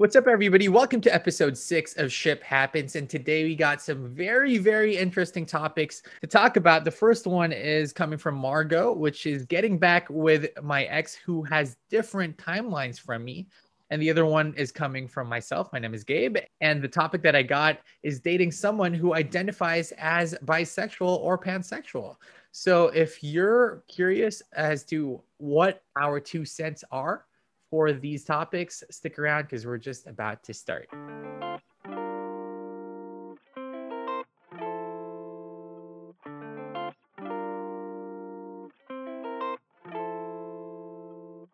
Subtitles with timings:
[0.00, 0.70] What's up, everybody?
[0.70, 2.96] Welcome to episode six of Ship Happens.
[2.96, 6.86] And today we got some very, very interesting topics to talk about.
[6.86, 11.42] The first one is coming from Margot, which is getting back with my ex who
[11.42, 13.46] has different timelines from me.
[13.90, 15.68] And the other one is coming from myself.
[15.70, 16.38] My name is Gabe.
[16.62, 22.16] And the topic that I got is dating someone who identifies as bisexual or pansexual.
[22.52, 27.26] So if you're curious as to what our two cents are,
[27.70, 30.88] for these topics, stick around because we're just about to start.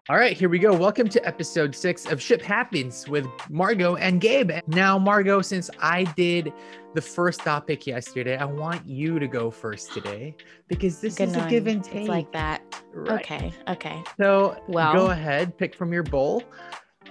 [0.09, 0.73] All right, here we go.
[0.73, 4.53] Welcome to episode six of Ship Happens with Margot and Gabe.
[4.69, 6.53] Now, Margot, since I did
[6.95, 10.37] the first topic yesterday, I want you to go first today
[10.69, 12.03] because this Good is a give and take.
[12.03, 12.63] It's like that.
[12.95, 13.21] Right.
[13.21, 13.53] Okay.
[13.67, 14.01] Okay.
[14.17, 16.45] So, well, go ahead, pick from your bowl.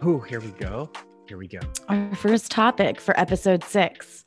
[0.01, 0.89] Oh, here we go.
[1.27, 1.59] Here we go.
[1.89, 4.23] Our first topic for episode six.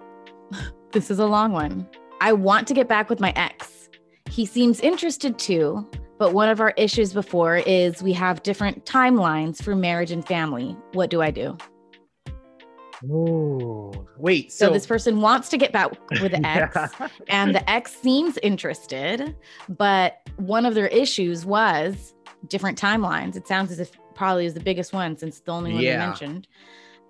[0.92, 1.86] this is a long one.
[2.22, 3.90] I want to get back with my ex.
[4.30, 5.86] He seems interested too,
[6.20, 10.76] but one of our issues before is we have different timelines for marriage and family.
[10.92, 11.56] What do I do?
[13.10, 14.52] Oh, wait.
[14.52, 17.08] So, so, this person wants to get back with the ex, yeah.
[17.28, 19.34] and the ex seems interested,
[19.70, 22.12] but one of their issues was
[22.48, 23.34] different timelines.
[23.34, 25.92] It sounds as if probably is the biggest one since the only one yeah.
[25.92, 26.48] you mentioned.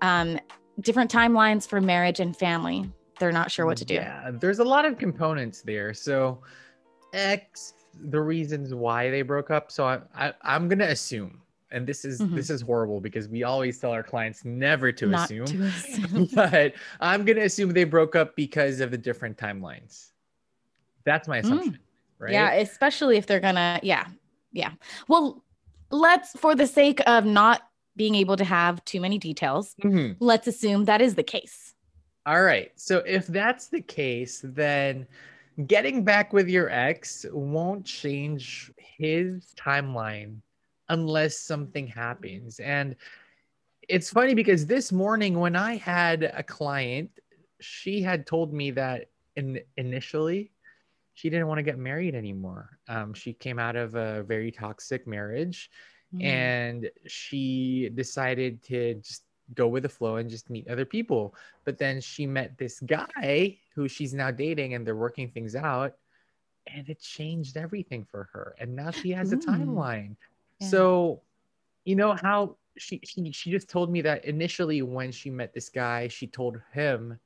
[0.02, 0.39] Um,
[0.83, 2.89] different timelines for marriage and family.
[3.19, 3.95] They're not sure what to do.
[3.95, 5.95] Yeah, there's a lot of components there.
[5.95, 6.42] So,
[7.12, 9.70] ex the reasons why they broke up.
[9.70, 12.34] So I, I I'm gonna assume, and this is mm-hmm.
[12.34, 15.47] this is horrible because we always tell our clients never to Not assume.
[15.47, 16.28] To assume.
[16.34, 20.11] but I'm gonna assume they broke up because of the different timelines.
[21.05, 21.72] That's my assumption.
[21.72, 21.78] Mm.
[22.19, 22.33] Right?
[22.33, 24.06] Yeah, especially if they're gonna, yeah,
[24.52, 24.72] yeah.
[25.08, 25.42] Well,
[25.91, 27.62] let's for the sake of not
[27.97, 30.12] being able to have too many details, mm-hmm.
[30.24, 31.74] let's assume that is the case.
[32.27, 32.70] All right.
[32.77, 35.06] So if that's the case, then
[35.66, 40.39] getting back with your ex won't change his timeline
[40.89, 42.61] unless something happens.
[42.61, 42.96] And
[43.89, 47.11] it's funny because this morning when I had a client,
[47.61, 50.52] she had told me that in initially
[51.14, 52.79] she didn't want to get married anymore.
[52.89, 55.70] Um, she came out of a very toxic marriage
[56.14, 56.24] mm.
[56.24, 59.24] and she decided to just
[59.55, 61.34] go with the flow and just meet other people.
[61.64, 65.96] But then she met this guy who she's now dating and they're working things out.
[66.66, 68.55] And it changed everything for her.
[68.58, 70.16] And now she has a timeline.
[70.61, 70.68] Yeah.
[70.68, 71.22] So,
[71.84, 75.68] you know how she, she she just told me that initially when she met this
[75.68, 77.18] guy, she told him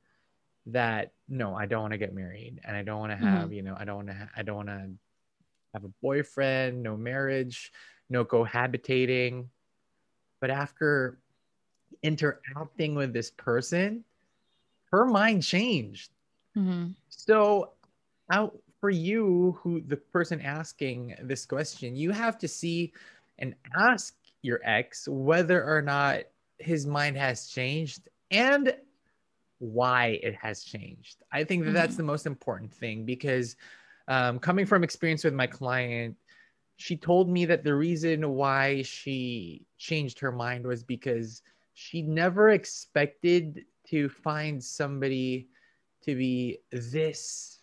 [0.67, 3.53] that no, I don't want to get married and I don't want to have, mm-hmm.
[3.53, 4.89] you know, I don't want to ha- I don't want to
[5.73, 7.71] have a boyfriend, no marriage,
[8.09, 9.45] no cohabitating.
[10.39, 11.17] But after
[12.03, 14.03] interacting with this person,
[14.91, 16.11] her mind changed.
[16.57, 16.91] Mm-hmm.
[17.09, 17.71] So,
[18.31, 22.93] out for you, who the person asking this question, you have to see
[23.39, 26.21] and ask your ex whether or not
[26.59, 28.75] his mind has changed and
[29.59, 31.23] why it has changed.
[31.31, 31.75] I think that mm-hmm.
[31.75, 33.55] that's the most important thing because
[34.07, 36.15] um, coming from experience with my client,
[36.77, 41.41] she told me that the reason why she changed her mind was because
[41.75, 45.49] she never expected to find somebody
[46.03, 47.59] to be this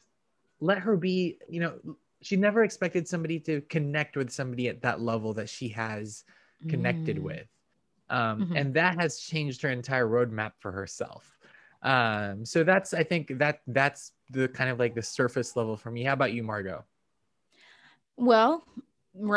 [0.60, 1.74] let her be you know
[2.20, 6.24] she never expected somebody to connect with somebody at that level that she has
[6.68, 7.22] connected mm.
[7.22, 7.46] with
[8.10, 8.56] um, mm-hmm.
[8.56, 11.36] and that has changed her entire roadmap for herself
[11.82, 15.90] um, so that's i think that that's the kind of like the surface level for
[15.90, 16.84] me how about you margot
[18.16, 18.62] well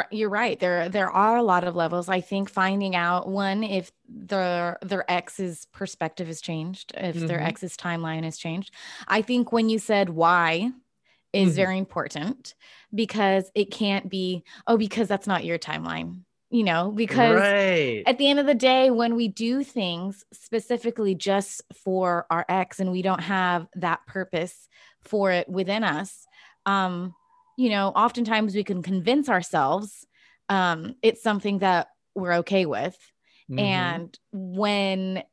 [0.10, 3.92] you're right there there are a lot of levels i think finding out one if
[4.08, 7.28] their their ex's perspective has changed if mm-hmm.
[7.28, 8.74] their ex's timeline has changed
[9.08, 10.72] i think when you said why
[11.34, 11.56] is mm-hmm.
[11.56, 12.56] very important
[12.94, 18.04] because it can't be oh because that's not your timeline you know because right.
[18.06, 22.80] at the end of the day when we do things specifically just for our ex
[22.80, 24.70] and we don't have that purpose
[25.04, 26.26] for it within us
[26.66, 27.14] um
[27.58, 30.06] you know, oftentimes we can convince ourselves
[30.50, 32.98] um, it's something that we're okay with.
[33.50, 33.60] Mm-hmm.
[33.60, 35.24] And when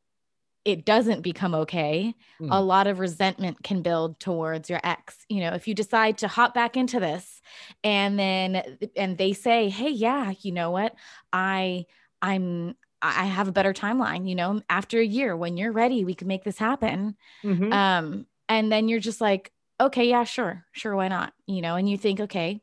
[0.64, 2.48] it doesn't become okay, mm.
[2.50, 5.24] a lot of resentment can build towards your ex.
[5.28, 7.40] You know, if you decide to hop back into this
[7.82, 8.62] and then
[8.96, 10.94] and they say, "Hey, yeah, you know what?
[11.32, 11.86] I
[12.20, 16.14] I'm I have a better timeline, you know, after a year when you're ready, we
[16.14, 17.72] can make this happen." Mm-hmm.
[17.72, 19.50] Um and then you're just like,
[19.82, 21.32] okay, yeah, sure, sure, why not?
[21.46, 22.62] You know, and you think, okay,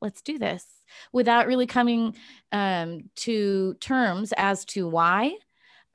[0.00, 0.66] let's do this
[1.12, 2.16] without really coming
[2.52, 5.36] um, to terms as to why.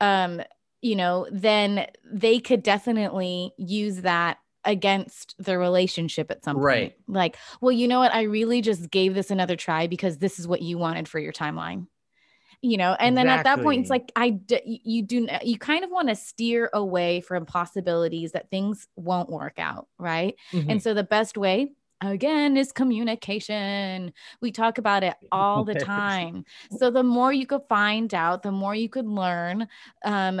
[0.00, 0.42] um,
[0.82, 6.90] you know, then they could definitely use that against the relationship at some Right.
[6.92, 6.94] point.
[7.08, 8.14] Like, well, you know what?
[8.14, 11.32] I really just gave this another try because this is what you wanted for your
[11.32, 11.86] timeline.
[12.62, 15.84] You know, and then at that point, it's like I d- you do you kind
[15.84, 20.34] of want to steer away from possibilities that things won't work out, right?
[20.52, 20.68] Mhm.
[20.68, 24.12] And so the best way again is communication.
[24.40, 26.44] We talk about it all the time.
[26.70, 29.68] So the more you could find out, the more you could learn.
[30.04, 30.40] Um,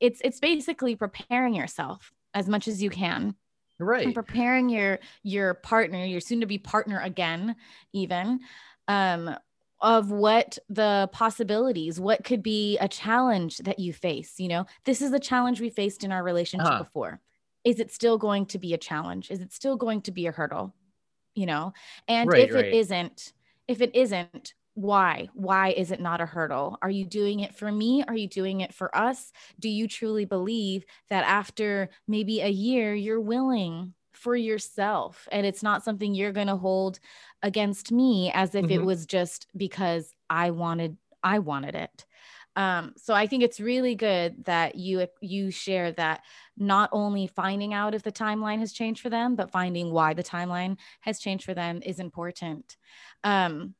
[0.00, 3.36] it's it's basically preparing yourself as much as you can
[3.78, 4.14] right and right.
[4.14, 7.56] preparing your your partner, your soon to be partner again,
[7.92, 8.40] even
[8.88, 9.36] um,
[9.82, 14.38] of what the possibilities, what could be a challenge that you face.
[14.38, 16.84] You know, this is a challenge we faced in our relationship Uh-huh.
[16.84, 17.20] before.
[17.64, 19.30] Is it still going to be a challenge?
[19.30, 20.74] Is it still going to be a hurdle?
[21.34, 21.72] You know,
[22.08, 22.66] and Right, if right.
[22.66, 23.32] it isn't,
[23.66, 25.28] if it isn't, why?
[25.34, 26.78] Why is it not a hurdle?
[26.82, 28.04] Are you doing it for me?
[28.06, 29.32] Are you doing it for us?
[29.58, 35.62] Do you truly believe that after maybe a year, you're willing for yourself and it's
[35.62, 37.00] not something you're going to hold
[37.42, 38.84] against me as if it Mhm.
[38.84, 42.06] was just because I wanted I wanted it.
[42.56, 46.22] Um, so I think it's really good that you you share that
[46.56, 50.22] not only finding out if the timeline has changed for them, but finding why the
[50.24, 52.76] timeline has changed for them is important.
[53.24, 53.74] Um,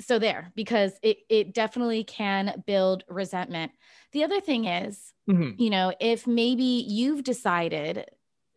[0.00, 3.72] so there, because it it definitely can build resentment.
[4.12, 5.58] The other thing is, Mhm.
[5.58, 8.06] you know, if maybe you've decided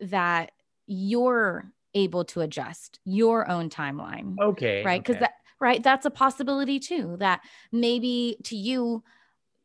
[0.00, 0.52] that
[0.86, 4.84] you're able to adjust your own timeline, Okay.
[4.84, 5.00] right?
[5.02, 5.20] Because okay.
[5.20, 7.16] that right, that's a possibility too.
[7.18, 7.40] That
[7.72, 9.02] maybe to you,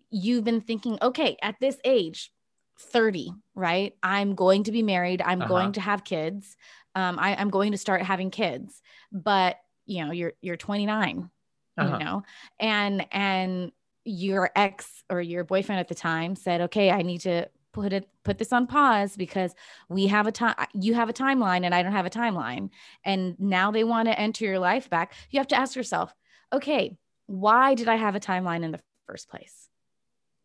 [0.09, 2.31] you've been thinking, okay, at this age,
[2.79, 3.95] 30, right?
[4.01, 5.21] I'm going to be married.
[5.21, 5.47] I'm Uh-huh.
[5.50, 6.56] going to have kids.
[6.95, 8.81] Um, I, I'm going to start having kids.
[9.12, 11.29] But you know, you're you're 29,
[11.77, 11.97] Uh-huh.
[11.97, 12.24] you know,
[12.59, 13.71] and and
[14.03, 18.07] your ex or your boyfriend at the time said, okay, I need to put it
[18.23, 19.56] put this on pause because
[19.89, 22.69] we have a time you have a timeline and I don't have a timeline.
[23.03, 25.13] And now they want to enter your life back.
[25.29, 26.13] You have to ask yourself,
[26.53, 26.97] okay,
[27.27, 29.69] why did I have a timeline in the first place?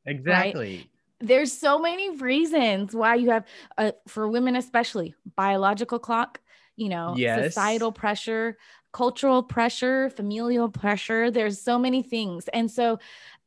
[0.06, 0.88] Exactly.
[1.20, 3.44] there's so many reasons why you have
[3.78, 6.40] uh, for women especially biological clock
[6.76, 7.46] you know Yes.
[7.46, 8.56] societal pressure
[8.92, 12.98] cultural pressure familial pressure there's so many things and so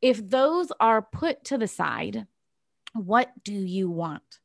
[0.01, 2.25] if those are put to the side
[3.05, 4.39] what do you want?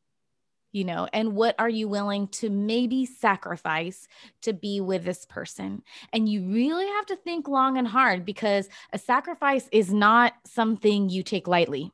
[0.73, 4.09] You know and what are you willing to maybe sacrifice
[4.43, 5.83] to be with this person?
[6.13, 11.09] And you really have to think long and hard because a sacrifice is not something
[11.09, 11.93] you take lightly.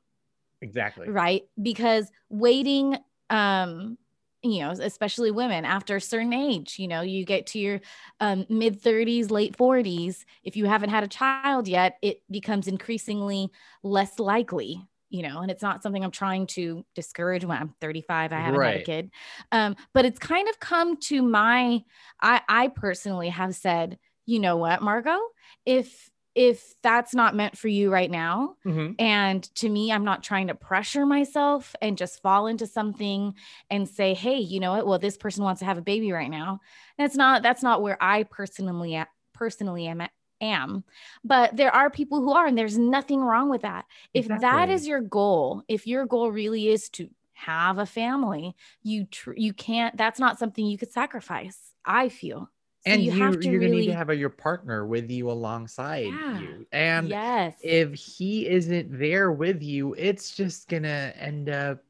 [0.62, 1.08] Exactly.
[1.08, 1.42] right?
[1.60, 2.96] Because waiting
[3.28, 3.98] um
[4.42, 7.80] you know especially women after a certain age you know you get to your
[8.20, 13.50] um, mid 30s late 40s if you haven't had a child yet it becomes increasingly
[13.82, 18.32] less likely you know and it's not something i'm trying to discourage when i'm 35
[18.32, 19.10] i haven't had a kid
[19.52, 21.82] um, but it's kind of come to my
[22.20, 25.18] i i personally have said you know what margot
[25.66, 28.94] if if that's not meant for you right now Mhm.
[29.00, 33.34] and to me, I'm not trying to pressure myself and just fall into something
[33.68, 34.86] and say, hey, you know what?
[34.86, 36.60] Well, this person wants to have a baby right now.
[36.98, 40.02] That's not that's not where I personally a- personally am
[40.40, 40.84] am.
[41.24, 43.86] But there are people who are, and there's nothing wrong with that.
[44.14, 44.74] If that Exactly.
[44.74, 49.52] is your goal, if your goal really is to have a family, you tr- you
[49.52, 49.96] can't.
[49.96, 51.58] That's not something you could sacrifice.
[51.84, 52.50] I feel.
[52.86, 54.86] So and you, you, have to you're really gonna need to have a, your partner
[54.86, 56.40] with you alongside Yeah.
[56.40, 56.66] you.
[56.72, 57.54] And yes.
[57.62, 61.80] if he isn't there with you, it's just gonna end up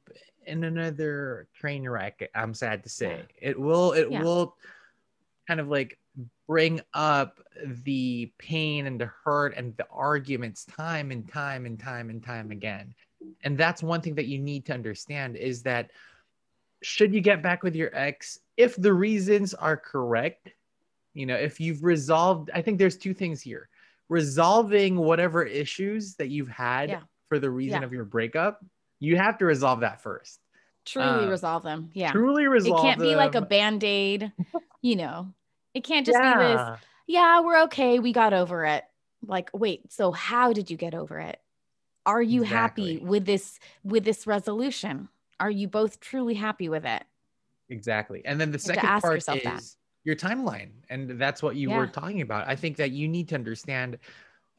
[0.46, 2.28] in another train wreck.
[2.34, 3.22] I'm sad to say.
[3.40, 4.22] It will it Yeah.
[4.22, 4.56] will
[5.46, 5.96] kind of like
[6.50, 12.10] bring up the pain and the hurt and the arguments time and time and time
[12.10, 12.92] and time again.
[13.44, 15.92] And that's one thing that you need to understand is that
[16.82, 20.48] should you get back with your ex, if the reasons are correct,
[21.14, 23.68] you know, if you've resolved, I think there's two things here
[24.08, 27.02] resolving whatever issues that you've had Yeah.
[27.28, 27.86] for the reason Yeah.
[27.86, 28.58] of your breakup,
[28.98, 30.40] you have to resolve that first.
[30.84, 31.90] Truly uh, resolve them.
[31.94, 32.10] Yeah.
[32.10, 33.48] Truly resolve it can't be like a them.
[33.48, 34.32] band-aid
[34.82, 35.32] you know
[35.74, 36.76] it can't just be this Yeah.
[37.06, 38.84] yeah we're okay we got over it
[39.26, 41.40] like wait so how did you get over it
[42.06, 45.08] are you happy with this with this resolution
[45.38, 47.02] are you both truly happy with it
[47.68, 48.20] Exactly.
[48.24, 49.62] And then the second part is that.
[50.02, 50.70] your timeline.
[50.88, 52.48] And that's what you were talking about.
[52.48, 53.98] I think that you need to understand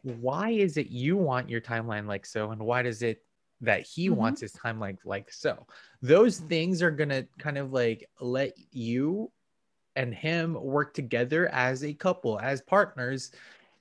[0.03, 3.21] why is it you want your timeline like so and why does it
[3.59, 4.13] that he Mhm.
[4.15, 5.67] wants his timeline like so.
[6.01, 9.29] Those things are going to kind of like let you
[9.95, 13.31] and him work together as a couple, as partners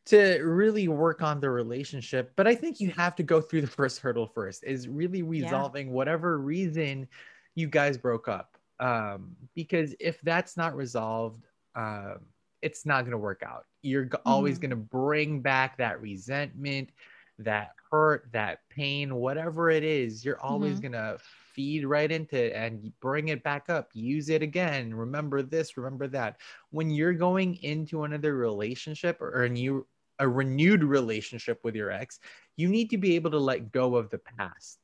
[0.07, 2.33] to really work on the relationship.
[2.37, 5.89] But I think you have to go through the first hurdle first is really resolving
[5.89, 5.93] yeah.
[5.93, 7.09] whatever reason
[7.55, 8.57] you guys broke up.
[8.79, 12.21] Um, because if that's not resolved, um,
[12.63, 13.65] it's not going to work out.
[13.83, 14.29] You're mm-hmm.
[14.29, 16.91] always going to bring back that resentment,
[17.39, 20.25] that hurt, that pain, whatever it is.
[20.25, 20.93] You're always mm-hmm.
[20.93, 21.19] going to
[21.61, 23.91] feed right into it and bring it back up.
[23.93, 24.95] Use it again.
[24.95, 26.37] Remember this, remember that.
[26.71, 29.87] When you're going into another relationship or a new
[30.21, 32.19] a renewed relationship with your ex,
[32.57, 34.79] you need to be able to let go of the past.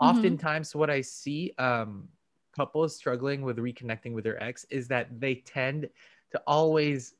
[0.00, 0.18] Mm-hmm.
[0.18, 2.08] Oftentimes, what I see um,
[2.54, 5.88] couples struggling with reconnecting with their ex is that they tend
[6.32, 7.14] to always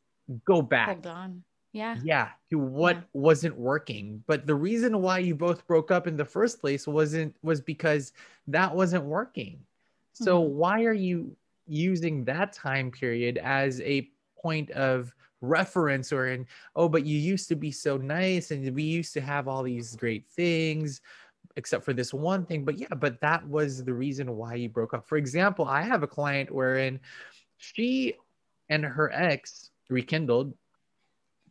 [0.44, 0.88] go back.
[0.88, 1.44] Hold on.
[1.78, 1.96] Yeah.
[2.02, 2.28] Yeah.
[2.50, 3.02] To what yeah.
[3.12, 4.22] wasn't working.
[4.26, 8.12] But the reason why you both broke up in the first place wasn't was because
[8.48, 9.60] that wasn't working.
[10.12, 10.54] So mm-hmm.
[10.56, 11.36] why are you
[11.68, 14.08] using that time period as a
[14.42, 16.44] point of reference or in
[16.74, 19.94] oh but you used to be so nice and we used to have all these
[19.94, 21.00] great things
[21.54, 24.94] except for this one thing but yeah but that was the reason why you broke
[24.94, 26.98] up for example i have a client wherein
[27.56, 28.14] she
[28.68, 30.52] and her ex rekindled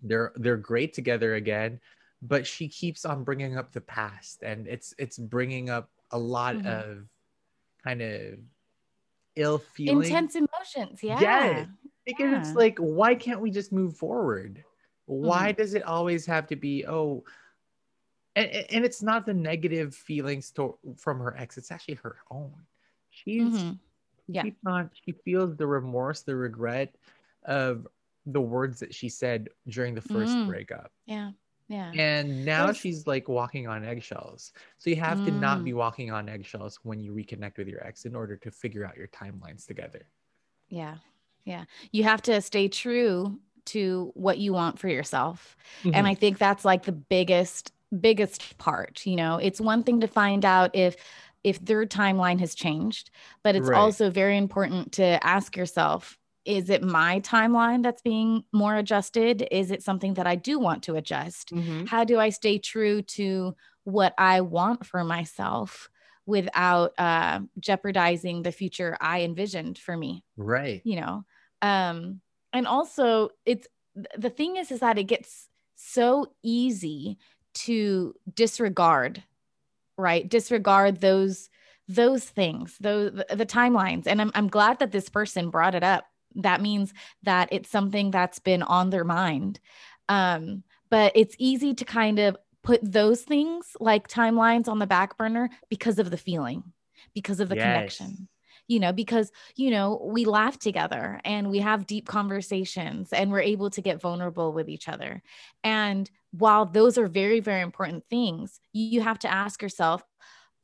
[0.03, 1.79] they're they're great together again
[2.21, 6.55] but she keeps on bringing up the past and it's it's bringing up a lot
[6.55, 6.67] mm-hmm.
[6.67, 7.07] of
[7.83, 8.39] kind of
[9.35, 11.65] ill feeling intense emotions yeah yeah
[12.05, 12.39] because yeah.
[12.39, 14.63] it's like why can't we just move forward
[15.05, 15.61] why mm-hmm.
[15.61, 17.23] does it always have to be oh
[18.35, 22.53] and, and it's not the negative feelings to, from her ex it's actually her own
[23.09, 23.71] she's mm-hmm.
[24.27, 24.53] yeah she,
[25.05, 26.95] she feels the remorse the regret
[27.45, 27.87] of
[28.27, 30.47] the words that she said during the first mm.
[30.47, 30.91] breakup.
[31.05, 31.31] Yeah.
[31.69, 31.91] Yeah.
[31.95, 34.53] And now she's like walking on eggshells.
[34.77, 35.25] So you have mm.
[35.25, 35.75] to not be mm.
[35.75, 39.07] walking on eggshells when you reconnect with your ex in order to figure out your
[39.07, 40.07] timelines together.
[40.69, 40.95] Yeah.
[41.43, 41.65] Yeah.
[41.91, 45.57] You have to stay true to what you want for yourself.
[45.83, 45.95] Mm-hmm.
[45.95, 49.37] And I think that's like the biggest biggest part, you know.
[49.37, 50.95] It's one thing to find out if
[51.43, 53.09] if their timeline has changed,
[53.43, 53.77] but it's right.
[53.77, 56.17] also very important to ask yourself,
[56.47, 59.45] is it my timeline that's being more adjusted?
[59.51, 61.53] Is it something that I do want to adjust?
[61.53, 61.85] Mm-hmm.
[61.85, 65.89] How do I stay true to what I want for myself
[66.25, 70.23] without uh, jeopardizing the future I envisioned for me?
[70.37, 70.81] Right.
[70.85, 71.25] You know,
[71.61, 72.21] um,
[72.53, 73.67] and also it's
[74.17, 77.17] the thing is, is that it gets so easy
[77.53, 79.21] to disregard,
[79.97, 80.27] right?
[80.27, 81.49] Disregard those
[81.89, 84.07] those things, those the, the timelines.
[84.07, 86.93] And I'm I'm glad that this person brought it up that means
[87.23, 89.59] that it's something that's been on their mind.
[90.09, 95.17] Um, but it's easy to kind of put those things like timelines on the back
[95.17, 96.63] burner because of the feeling,
[97.13, 97.63] because of the yes.
[97.63, 98.27] connection
[98.67, 103.39] you know, because, you know, we laugh together and we have deep conversations and we're
[103.39, 105.23] able to get vulnerable with each other.
[105.63, 110.03] And while those are very, very important things, you have to ask yourself,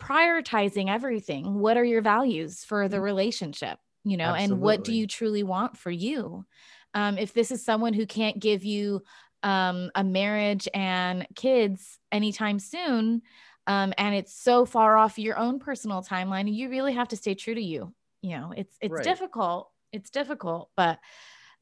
[0.02, 3.04] prioritizing everything, what are your values for the mm.
[3.04, 3.80] relationship?
[4.04, 4.54] You know Absolutely.
[4.54, 6.46] and what do you truly want for you
[6.94, 9.02] um, if this is someone who can't give you
[9.42, 13.22] um, a marriage and kids anytime soon
[13.68, 17.36] um, and it's so far off your own personal timeline you really have to stay
[17.36, 19.04] true to you you know it's it's right.
[19.04, 21.00] difficult it's difficult but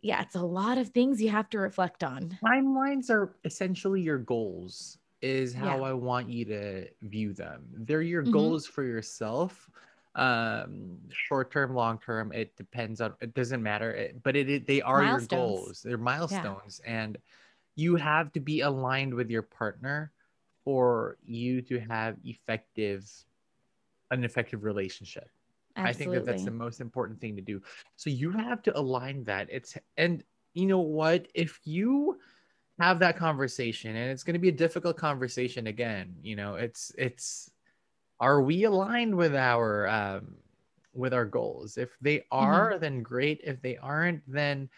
[0.02, 4.18] yeah it's a lot of things you have to reflect on timelines are essentially your
[4.18, 5.84] goals is how yeah.
[5.84, 8.32] i want you to view them they're your mm-hmm.
[8.32, 9.70] goals for yourself
[10.16, 14.68] um short term long term it depends on it doesn't matter it, but it, it,
[14.68, 17.04] they are your goals they're milestones yeah.
[17.04, 17.18] and
[17.76, 20.12] you have to be aligned with your partner
[20.64, 23.10] for you to have effective
[24.12, 25.30] an effective relationship.
[25.78, 25.90] Absolutely.
[25.90, 27.62] i think that that's the most important thing to do.
[27.96, 29.48] So you have to align that.
[29.50, 31.28] It's and you know what?
[31.34, 32.20] If you
[32.80, 36.92] have that conversation and it's going to be a difficult conversation again you know it's
[36.98, 37.52] it's
[38.22, 40.36] are we aligned with our um,
[40.94, 41.78] with our goals?
[41.78, 42.38] If they mm-hmm.
[42.38, 42.82] are mm-hmm.
[42.82, 43.42] then great.
[43.44, 44.70] If they aren't then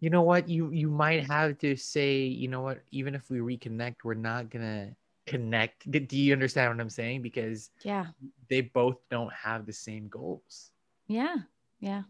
[0.00, 0.48] you know what?
[0.48, 2.78] You you might have to say you know what?
[2.92, 4.94] Even if we reconnect we're not gonna
[5.26, 5.90] connect.
[5.90, 7.20] Do you understand what i'm saying?
[7.20, 8.06] Because yeah.
[8.48, 10.70] they both don't have the same goals.
[11.08, 11.36] Yeah.
[11.80, 12.04] Yeah.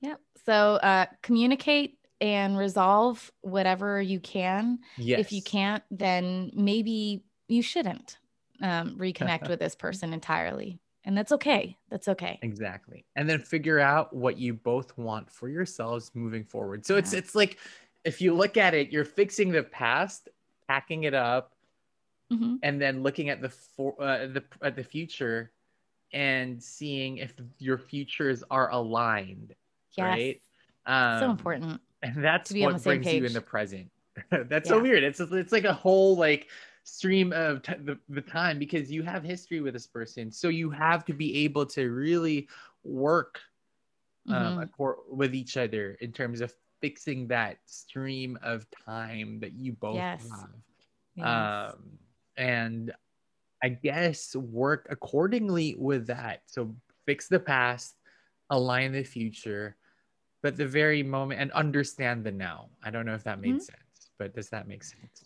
[0.00, 0.20] Yep.
[0.44, 4.78] So uh communicate and resolve whatever you can.
[4.96, 5.20] Yes.
[5.20, 8.16] if you can't then maybe you shouldn't
[8.62, 10.78] um, reconnect with this person entirely.
[11.04, 11.76] And that's okay.
[11.88, 12.38] That's okay.
[12.42, 13.04] Exactly.
[13.14, 16.84] And then figure out what you both want for yourselves moving forward.
[16.84, 16.98] So yeah.
[16.98, 17.58] it's it's like
[18.04, 20.28] if you look at it, you're fixing the past,
[20.66, 21.52] packing it up,
[22.32, 22.56] mm-hmm.
[22.64, 25.52] and then looking at the for uh, the at the future
[26.12, 29.54] and seeing if your futures are aligned.
[29.96, 30.04] Yes.
[30.04, 30.42] Right.
[30.86, 31.80] Um, so important.
[32.02, 33.20] And that's what brings page.
[33.20, 33.90] you in the present
[34.30, 35.02] That's so weird.
[35.02, 36.48] It's it's like a whole like
[36.86, 40.70] stream of t- the, the time because you have history with this person, so you
[40.70, 42.48] have to be able to really
[42.84, 43.40] work
[44.28, 44.70] um, Mhm.
[44.70, 49.96] acor- with each other in terms of fixing that stream of time that you both
[49.96, 50.30] Yes.
[50.30, 50.50] have.
[51.16, 51.72] Yes.
[51.74, 51.98] Um,
[52.36, 52.92] and
[53.62, 56.42] I guess work accordingly with that.
[56.46, 56.74] So
[57.04, 57.96] fix the past,
[58.50, 59.76] align the future,
[60.42, 62.68] but the very moment and understand the now.
[62.82, 63.62] I don't know if that made Mhm.
[63.62, 63.85] sense,
[64.18, 65.24] but does that make sense?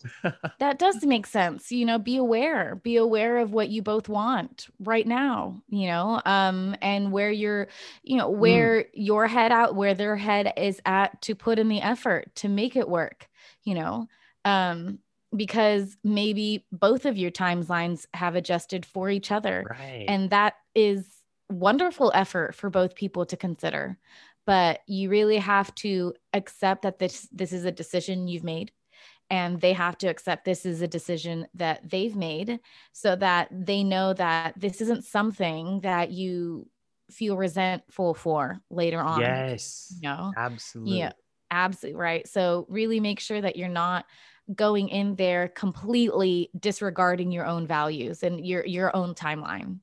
[0.59, 4.67] that does make sense you know be aware be aware of what you both want
[4.79, 7.67] right now you know um and where you're
[8.03, 11.81] you know where your head out where their head is at to put in the
[11.81, 13.27] effort to make it work
[13.63, 14.07] you know
[14.45, 14.99] um
[15.35, 20.05] because maybe both of your timelines have adjusted for each other right.
[20.07, 21.07] and that is
[21.49, 23.97] wonderful effort for both people to consider
[24.45, 28.71] but you really have to accept that this this is a decision you've made
[29.31, 32.59] and they have to accept this is a decision that they've made
[32.91, 36.67] so that they know that this isn't something that you
[37.09, 39.91] feel resentful for later on yes.
[39.95, 40.97] you know Absolutely.
[41.49, 44.05] absolutely right so really make sure that you're not
[44.55, 49.79] going in there completely disregarding your own values and your your own timeline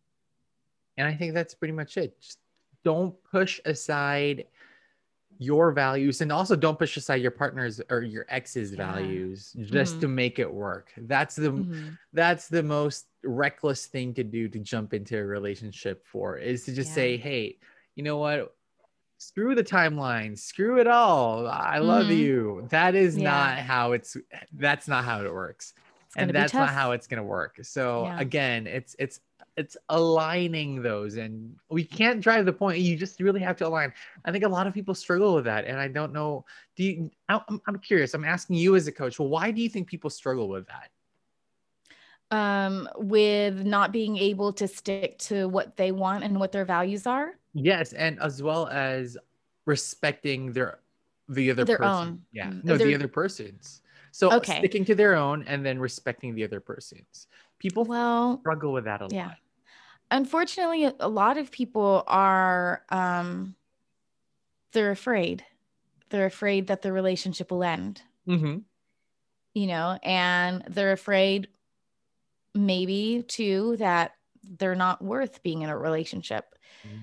[0.97, 2.21] And I think that's pretty much it.
[2.21, 2.38] Just
[2.85, 4.47] don't push aside
[5.38, 8.75] your values and also don't push aside your partner's or your ex's Yeah.
[8.75, 10.00] values just Mhm.
[10.00, 10.92] to make it work.
[10.97, 11.99] That's the Mhm.
[12.12, 16.75] that's the most reckless thing to do to jump into a relationship for is to
[16.75, 16.95] just Yeah.
[16.95, 17.59] say, "Hey,
[17.97, 18.57] you know what?
[19.18, 20.38] Screw the timeline.
[20.38, 21.47] Screw it all.
[21.49, 22.11] I love Mhm.
[22.11, 23.18] you." That is Yeah.
[23.18, 24.16] not how it's
[24.52, 25.75] that's not how it works
[26.16, 29.21] and that's not how it's going to work so again it's it's
[29.59, 32.79] it's aligning those and we can't drive the point.
[32.79, 33.93] You just really have to align.
[34.25, 36.45] I think a lot of people struggle with that and i don't know
[36.77, 39.69] do you i'm, I'm curious i'm asking you as a coach well why do you
[39.69, 40.91] think people struggle with that?
[42.31, 47.07] Um with not being able to stick to what they want and what their values
[47.07, 47.35] are?
[47.55, 49.17] Yes and as well as
[49.66, 50.81] respecting their
[51.29, 52.09] the other Their person.
[52.09, 52.23] own.
[52.33, 53.83] yeah Mm, no the other person's.
[54.12, 54.59] So Okay.
[54.59, 57.27] sticking to their own and then respecting the other person's.
[57.59, 59.27] People well struggle with that a yeah.
[59.27, 59.38] lot
[60.11, 63.55] unfortunately a- lot of people are um
[64.73, 65.44] they're afraid.
[66.11, 68.03] They're afraid that the relationship will end.
[68.27, 68.59] Mm-hmm.
[69.55, 71.49] you know and they're afraid
[72.55, 74.12] maybe too that
[74.59, 76.55] they're not worth being in a relationship.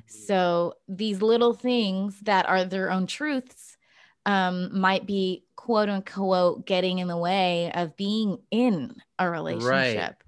[0.06, 3.78] So these little things that are their own truths
[4.26, 10.24] um, might be quote unquote getting in the way of being in a relationship.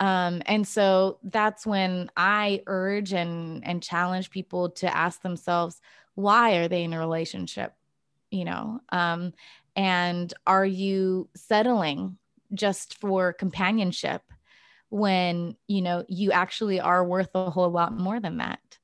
[0.00, 5.80] Um, and so that's when I urge and and challenge people to ask themselves,
[6.14, 7.74] why are they in a relationship?
[8.30, 9.32] You know, um,
[9.76, 12.18] and are you settling
[12.54, 14.22] just for companionship
[14.90, 18.78] when you know you actually are worth a whole lot more than that?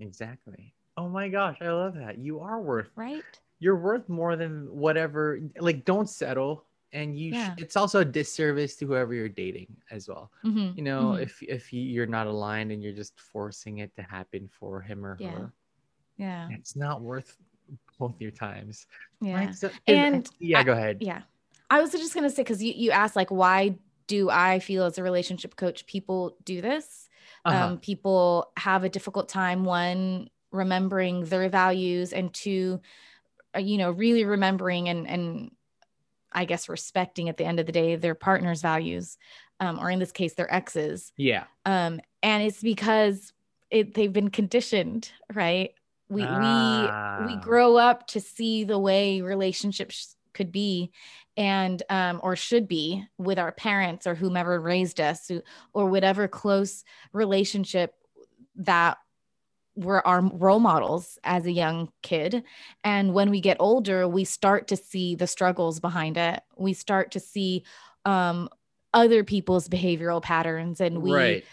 [0.00, 0.74] Exactly.
[0.96, 2.18] Oh my gosh, I love that.
[2.18, 3.40] You are worth Right.
[3.60, 8.76] you're worth more than whatever like don't settle and you sh- it's also a disservice
[8.76, 10.30] to whoever you're dating as well.
[10.44, 11.22] Mhm, You know, mhm.
[11.22, 15.04] if if you- you're not aligned and you're just forcing it to happen for him
[15.04, 15.30] or Yeah.
[15.30, 15.52] her,
[16.16, 16.48] yeah.
[16.52, 17.36] it's not worth
[17.98, 18.86] both your times.
[19.20, 19.34] Yeah.
[19.36, 19.54] Right?
[19.54, 20.98] So- And yeah, I- go ahead.
[21.00, 21.22] Yeah.
[21.68, 24.84] I was just going to say, because you, you asked, like, why do I feel
[24.84, 27.08] as a relationship coach people do this?
[27.44, 27.66] Uh-huh.
[27.72, 32.80] Um, people have a difficult time, one, remembering their values, and two,
[33.56, 35.50] uh, you know, really remembering and, and
[36.32, 39.16] I guess respecting at the end of the day their partner's values,
[39.60, 41.12] um, or in this case, their exes.
[41.16, 41.44] yeah.
[41.64, 43.32] Um, and it's because
[43.70, 45.70] it, they've been conditioned, right?
[46.08, 47.40] We, we, we Ah.
[47.40, 50.92] grow up to see the way relationships could be
[51.36, 55.30] and um, or should be with our parents or whomever raised us
[55.72, 57.94] or whatever close relationship
[58.56, 58.98] that
[59.76, 62.42] were our role models as a young kid.
[62.82, 66.40] And when we get older we start to see the struggles behind it.
[66.56, 67.64] We start to see
[68.04, 68.48] um,
[68.94, 71.44] other people's behavioral patterns and we right.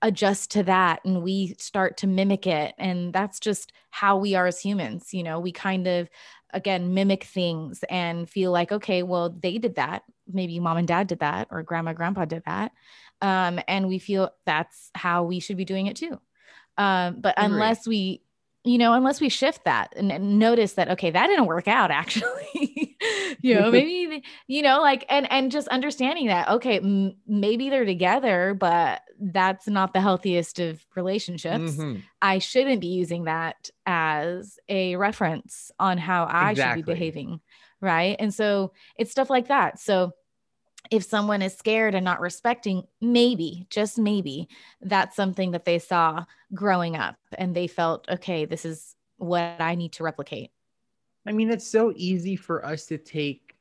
[0.00, 2.74] adjust to that and we start to mimic it.
[2.78, 5.40] And that's just how we are as humans you know?
[5.40, 6.08] We kind of
[6.54, 10.04] again mimic things and feel like okay well they did that.
[10.32, 12.72] Maybe mom and dad did that or grandma grandpa did that.
[13.20, 16.20] Um, and we feel that's how we should be doing it too
[16.78, 17.52] um, but Agree.
[17.52, 18.22] unless we
[18.64, 21.90] you know unless we shift that and, and notice that okay that didn't work out
[22.02, 22.96] actually.
[23.40, 27.84] You know maybe you know like and and just understanding that okay m- maybe they're
[27.84, 31.76] together but that's not the healthiest of relationships.
[31.76, 32.02] Mhm.
[32.20, 37.40] i shouldn't be using that as a reference on how i should be behaving
[37.82, 38.16] right?
[38.20, 39.80] And so it's stuff like that.
[39.80, 40.12] So
[40.90, 44.48] if someone is scared and not respecting maybe just maybe
[44.80, 49.74] that's something that they saw growing up and they felt okay this is what i
[49.74, 50.50] need to replicate
[51.26, 53.54] i mean it's so easy for us to take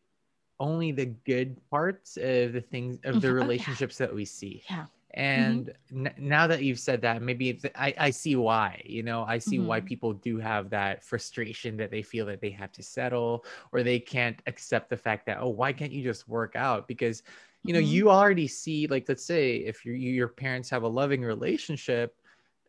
[0.60, 3.32] only the good parts of the things of the Mhm.
[3.32, 3.42] Oh, yeah.
[3.42, 8.10] relationships that we see yeah and n- now that you've said that maybe I, I
[8.12, 9.86] see why you know i see why Mhm.
[9.86, 13.44] people do have that frustration that they feel that they have to settle
[13.74, 16.88] or they can't accept the fact that oh why can't you just work out?
[16.88, 17.24] Because
[17.64, 17.88] you know Mhm.
[17.88, 22.16] you already see like let's say if your your parents have a loving relationship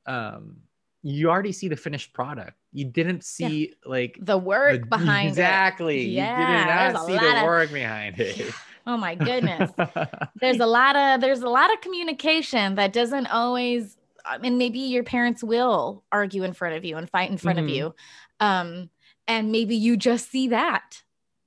[0.06, 0.56] um
[1.04, 2.56] you already see the finished product.
[2.72, 6.06] You didn't see like the work the- behind exactly.
[6.06, 8.54] Yeah, you did not see the of- work behind it it
[8.86, 9.72] oh my goodness.
[10.40, 14.80] There's a lot of there's a lot of communication that doesn't always I mean maybe
[14.80, 17.60] your parents will argue in front of you and fight in front Mhm.
[17.60, 17.94] of you
[18.40, 18.90] um
[19.28, 21.02] and maybe you just see that.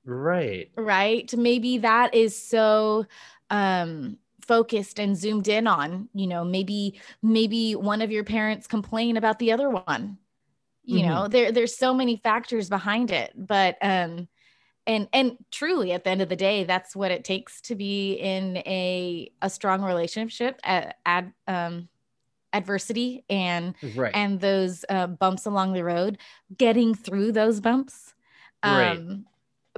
[0.06, 0.72] Right.
[0.78, 1.34] Right?
[1.36, 3.06] Maybe that is so
[3.50, 9.18] um focused and zoomed in on you know maybe maybe one of your parents complain
[9.18, 10.18] about the other one.
[10.86, 11.04] You Mhm.
[11.04, 14.30] know there there's so many factors behind it but um
[14.88, 18.14] and and truly at the end of the day that's what it takes to be
[18.14, 21.88] in a a strong relationship at, ad um
[22.56, 26.18] adversity and right and those uh, bumps along the road,
[26.58, 28.14] getting through those bumps.
[28.64, 28.98] Right.
[28.98, 29.26] Um,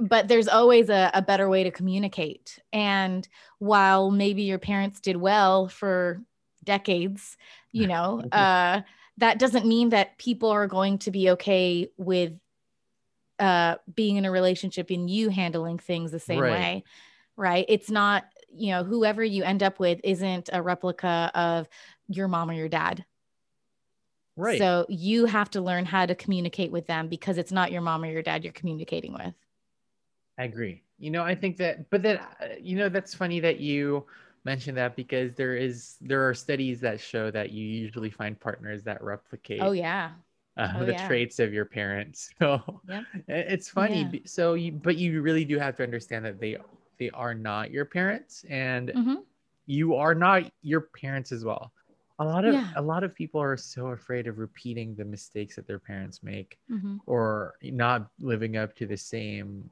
[0.00, 2.60] but there's always a, a better way to communicate.
[2.72, 3.26] And
[3.58, 6.22] while maybe your parents did well for
[6.62, 7.36] decades,
[7.72, 8.82] you know, uh,
[9.16, 12.32] that doesn't mean that people are going to be okay with
[13.38, 16.50] uh, being in a relationship and you handling things the same Right.
[16.50, 16.84] way.
[17.36, 17.64] Right.
[17.68, 21.68] It's not, you know, whoever you end up with isn't a replica of
[22.08, 23.04] your mom or your dad.
[24.36, 27.82] right So you have to learn how to communicate with them because it's not your
[27.82, 29.34] mom or your dad you're communicating with.
[30.38, 30.82] I agree.
[30.98, 34.06] You know, I think that, but then, uh, you know, that's funny that you
[34.44, 38.84] mentioned that because there is, there are studies that show that you usually find partners
[38.84, 40.12] that replicate Oh yeah.
[40.58, 40.94] Uh, oh, the yeah.
[40.94, 42.30] traits of your parents.
[42.40, 43.04] So Yep.
[43.28, 44.04] it's funny.
[44.04, 44.14] Yeah.
[44.26, 46.56] So you, but you really do have to understand that they,
[46.98, 49.24] they are not your parents and Mhm.
[49.66, 51.72] you are not your parents as well.
[52.18, 52.74] A lot of, Yeah.
[52.76, 56.58] a lot of people are so afraid of repeating the mistakes that their parents make
[56.68, 56.98] Mhm.
[57.06, 59.70] or not living up to the same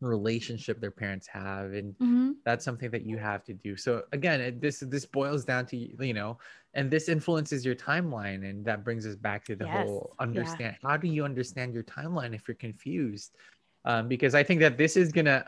[0.00, 2.36] relationship their parents have and Mhm.
[2.44, 5.76] that's something that you have to do so again it, this this boils down to
[6.04, 6.38] you know
[6.74, 10.58] and this influences your timeline and that brings us back to the Yes, whole yeah.
[10.58, 13.36] understand how do you understand your timeline if you're confused
[13.84, 15.44] um, because i think that this is gonna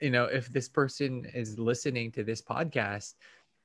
[0.00, 3.14] you know if this person is listening to this podcast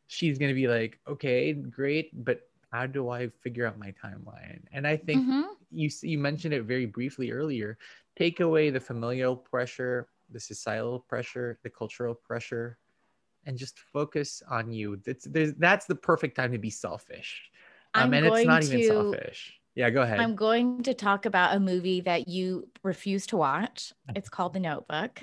[0.07, 4.87] she's gonna be like okay great but how do i figure out my timeline and
[4.87, 5.57] i think Mhm.
[5.71, 7.77] you you mentioned it very briefly earlier
[8.17, 12.77] take away the familial pressure the societal pressure the cultural pressure
[13.45, 17.51] and just focus on you that's there's that's the perfect time to be selfish
[17.95, 19.39] um, I'm and it's going not even to- selfish
[19.75, 23.93] yeah go ahead I'm going to talk about a movie that you refuse to watch.
[24.15, 25.21] It's called The Notebook.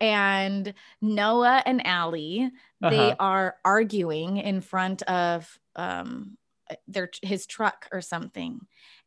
[0.00, 3.16] And Noah and Allie, they Uh-huh.
[3.18, 6.36] are arguing in front of um
[6.88, 8.60] their his truck or something.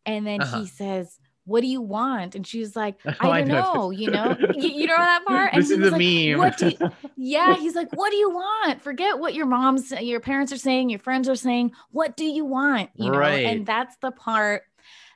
[0.05, 0.57] And then Uh-huh.
[0.59, 3.89] he says, "What do you want?" And she's like, Oh, "I I don't know know,
[3.89, 4.37] you know.
[4.55, 7.73] You, you know that part?" And this is like, meme "What do you- yeah, he's
[7.73, 8.81] like, "What do you want?
[8.83, 11.71] Forget what your mom's, your parents are saying, your friends are saying.
[11.91, 14.63] What do you want?" You know, and that's the part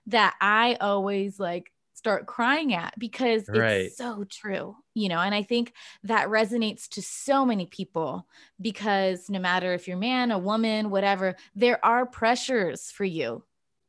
[0.07, 3.47] that I always like start crying at because
[3.85, 5.19] it's so true, you know.
[5.19, 8.25] And I think that resonates to so many people
[8.59, 13.43] because no matter if you're man, a woman, whatever, there are pressures for you.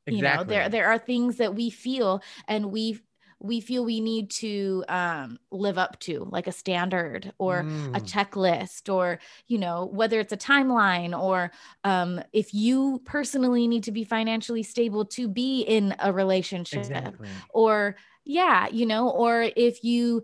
[0.09, 3.01] You know, there there are things that we feel and we
[3.41, 8.01] we feel we need to um, live up to, like a standard or a Mm,
[8.01, 11.51] checklist or you know whether it's a timeline or
[11.85, 17.45] um, if you personally need to be financially stable to be in a relationship exactly.
[17.51, 20.23] or yeah you know or if you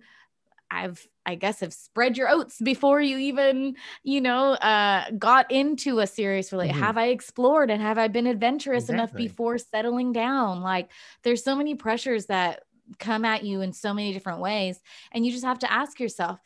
[0.70, 5.98] i've i guess have spread your oats before you even you know uh got into
[6.00, 6.86] a serious relationship Mhm.
[6.86, 10.60] have i explored and have i been adventurous enough before settling down?
[10.62, 10.90] Like
[11.22, 12.62] there's so many pressures that
[12.98, 14.80] come at you in so many different ways
[15.12, 16.40] and you just have to ask yourself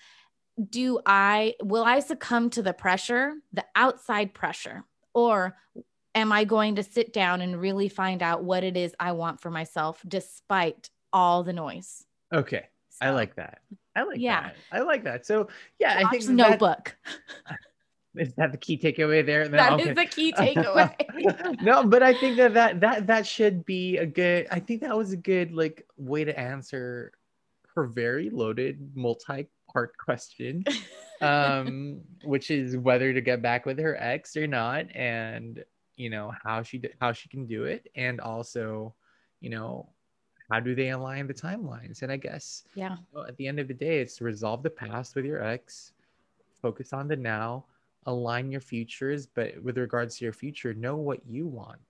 [0.71, 4.85] do i will i succumb to the pressure the outside pressure?
[5.15, 5.57] Or
[6.15, 9.41] am i going to sit down and really find out what it is i want
[9.41, 12.05] for myself despite all the noise?
[12.33, 12.69] Okay
[13.01, 13.61] i like that
[13.97, 14.43] i like Yeah.
[14.43, 16.97] that i like that so yeah i think that, notebook
[18.17, 19.95] is that the key takeaway there No, That is okay.
[19.95, 20.95] the key takeaway
[21.63, 24.47] no, but I think that, that that that should be a good.
[24.51, 27.13] I think that was a good like way to answer
[27.75, 30.65] her very loaded multi-part question,
[31.21, 35.65] um, which is whether to get back with her ex or not, and
[35.97, 38.95] you know how she how she can do it, and also,
[39.41, 39.89] you know,
[40.53, 42.03] how do they align the timelines?
[42.03, 45.17] And I guess yeah, at the end of the day, it's to resolve the past
[45.17, 45.93] with your ex,
[46.61, 47.65] focus on the now,
[48.07, 51.81] align your futures, but with regards to your future, know what you want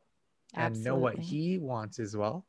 [0.54, 0.76] Absolutely.
[0.76, 2.44] and know what he wants as well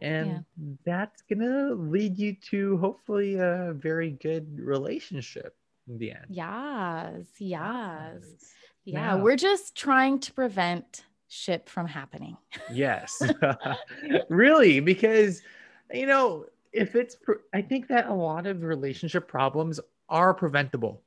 [0.00, 0.74] and yeah.
[0.84, 5.56] that's gonna lead you to hopefully a very good relationship
[5.88, 8.22] in the end yes yes
[8.84, 9.22] yeah, yeah.
[9.22, 12.36] we're just trying to prevent ship from happening
[12.72, 13.22] yes
[14.28, 15.42] really because
[15.92, 21.02] you know if it's pre- i think that a lot of relationship problems are preventable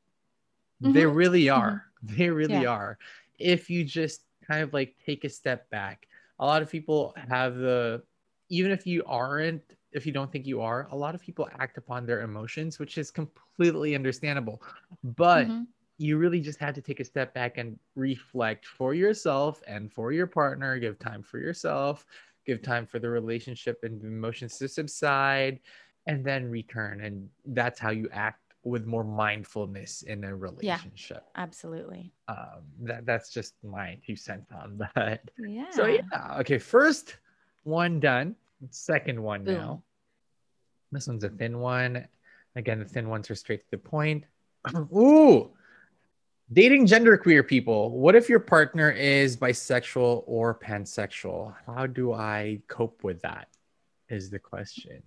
[0.81, 0.93] mm-hmm.
[0.93, 2.15] they really are mm-hmm.
[2.17, 2.69] they really yeah.
[2.69, 2.97] are
[3.39, 6.07] if you just kind of like take a step back
[6.39, 8.01] a lot of people have the
[8.49, 11.77] even if you aren't if you don't think you are a lot of people act
[11.77, 14.61] upon their emotions which is completely understandable
[15.03, 15.63] but mm-hmm.
[16.01, 20.11] You really just had to take a step back and reflect for yourself and for
[20.11, 22.05] your partner give time for yourself
[22.45, 25.59] give time for the relationship and emotions to subside
[26.07, 31.23] and then return and that's how you act with more mindfulness in a relationship.
[31.35, 32.13] Yeah, absolutely.
[32.27, 35.31] Um, that that's just my two cents on that.
[35.39, 35.69] Yeah.
[35.71, 36.37] So yeah.
[36.39, 36.57] Okay.
[36.57, 37.17] First
[37.63, 38.35] one done.
[38.69, 39.55] Second one Boom.
[39.55, 39.83] now.
[40.91, 42.07] This one's a thin one.
[42.55, 44.25] Again, the thin ones are straight to the point.
[44.95, 45.49] Ooh.
[46.53, 47.91] Dating genderqueer people.
[47.91, 51.53] What if your partner is bisexual or pansexual?
[51.65, 53.47] How do I cope with that?
[54.09, 55.01] Is the question.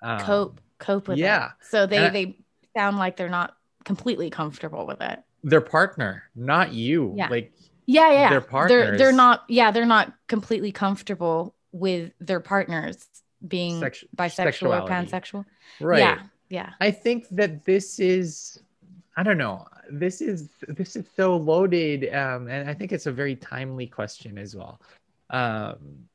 [0.00, 1.46] Um, cope cope with yeah.
[1.46, 1.52] It.
[1.68, 2.38] So they they
[2.74, 5.18] sound like they're not completely comfortable with it.
[5.44, 7.12] Their partner, not you.
[7.16, 7.28] Yeah.
[7.28, 7.52] Like
[7.86, 8.30] yeah, yeah.
[8.30, 8.70] Their partners.
[8.70, 13.06] They're they're not yeah, they're not completely comfortable with their partners
[13.46, 15.44] being Sex- bisexual or pansexual.
[15.80, 16.00] Right.
[16.00, 16.18] Yeah.
[16.48, 16.70] Yeah.
[16.80, 18.60] I think that this is
[19.16, 19.66] I don't know.
[19.90, 24.38] This is this is so loaded um and I think it's a very timely question
[24.38, 24.80] as well.
[25.30, 26.08] Um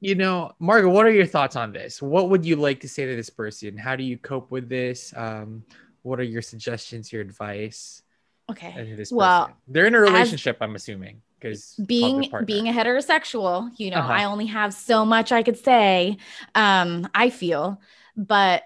[0.00, 2.02] you know, Margaret, what are your thoughts on this?
[2.02, 3.78] What would you like to say to this person?
[3.78, 5.12] How do you cope with this?
[5.16, 5.64] Um
[6.02, 8.02] what are your suggestions, your advice?
[8.48, 9.06] Okay.
[9.10, 14.12] well, they're in a relationship, I'm assuming because being being a heterosexual you know uh-huh.
[14.12, 16.16] i only have so much i could say
[16.54, 17.80] um i feel
[18.16, 18.64] but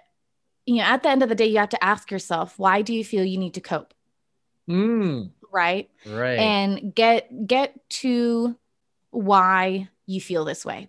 [0.66, 2.94] you know at the end of the day you have to ask yourself why do
[2.94, 3.94] you feel you need to cope
[4.68, 5.30] mm.
[5.52, 8.56] right right and get get to
[9.10, 10.88] why you feel this way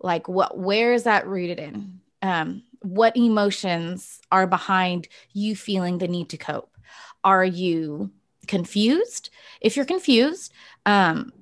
[0.00, 6.08] like what where is that rooted in um what emotions are behind you feeling the
[6.08, 6.76] need to cope
[7.22, 8.10] are you
[8.46, 10.52] confused if you're confused
[10.86, 11.32] um,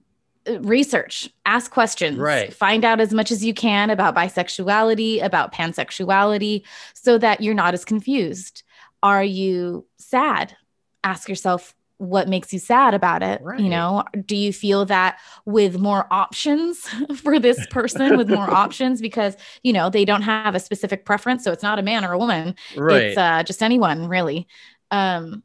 [0.60, 2.52] research, ask questions, right.
[2.52, 6.62] find out as much as you can about bisexuality, about pansexuality,
[6.94, 8.62] so that you're not as confused.
[9.02, 10.56] Are you sad?
[11.04, 13.40] Ask yourself what makes you sad about it.
[13.42, 13.60] Right.
[13.60, 16.78] You know, do you feel that with more options
[17.16, 21.44] for this person, with more options, because, you know, they don't have a specific preference.
[21.44, 23.02] So it's not a man or a woman, right.
[23.02, 24.48] it's uh, just anyone really.
[24.90, 25.44] Um,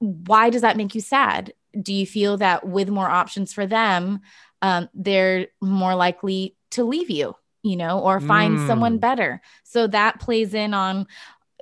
[0.00, 1.52] why does that make you sad?
[1.80, 4.20] do you feel that with more options for them,
[4.62, 8.66] um, they're more likely to leave you, you know, or find mm.
[8.66, 9.40] someone better?
[9.64, 11.06] So that plays in on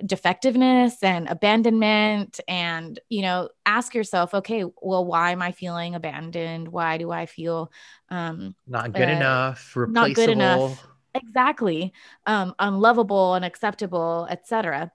[0.05, 6.67] defectiveness and abandonment and you know ask yourself okay well why am i feeling abandoned?
[6.67, 7.71] Why do i feel
[8.09, 10.87] um not good uh, enough replaceable not good enough.
[11.13, 11.93] exactly.
[12.25, 14.91] Um unlovable unacceptable etc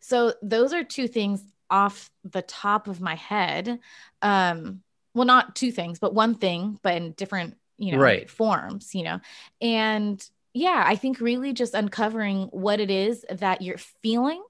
[0.00, 3.78] so those are two things off the top of my head.
[4.20, 4.82] Um
[5.14, 8.28] well not two things but one thing but in different you know right.
[8.28, 9.20] forms you know.
[9.60, 14.42] And yeah i think really just uncovering what it is that you're feeling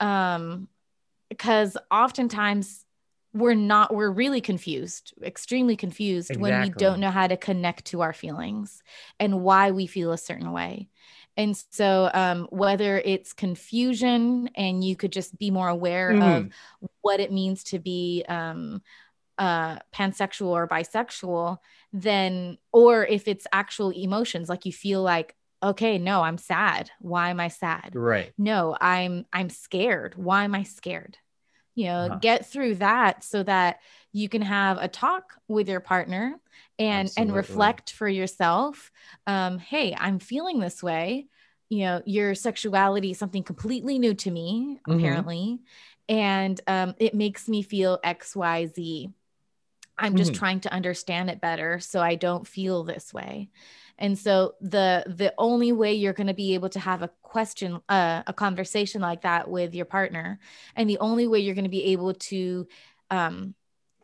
[0.00, 0.68] um
[1.28, 2.84] because oftentimes
[3.32, 6.50] we're not we're really confused extremely confused exactly.
[6.50, 8.82] when we don't know how to connect to our feelings
[9.20, 10.88] and why we feel a certain way
[11.36, 16.36] and so, um, whether it's confusion and you could just be more aware mm.
[16.36, 16.52] of
[17.00, 18.82] what it means to be um,
[19.38, 21.56] uh, pansexual or bisexual,
[21.92, 26.90] then, or if it's actual emotions, like you feel like, okay, no, I'm sad.
[27.00, 27.92] Why am I sad?
[27.94, 28.32] Right.
[28.38, 30.14] No, I'm I'm scared.
[30.16, 31.18] Why am I scared?
[31.74, 32.18] You know, uh-huh.
[32.20, 33.80] get through that so that
[34.12, 36.40] you can have a talk with your partner
[36.78, 37.28] and Absolutely.
[37.28, 38.90] and reflect for yourself
[39.26, 41.26] um, hey i'm feeling this way
[41.68, 44.98] you know your sexuality is something completely new to me mm-hmm.
[44.98, 45.60] apparently
[46.08, 49.12] and um, it makes me feel xyz
[50.00, 50.34] I'm just Mhm.
[50.34, 53.50] trying to understand it better so I don't feel this way.
[53.98, 57.80] And so the the only way you're going to be able to have a question
[57.88, 60.38] uh, a conversation like that with your partner
[60.74, 62.66] and the only way you're going to be able to
[63.10, 63.54] um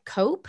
[0.04, 0.48] cope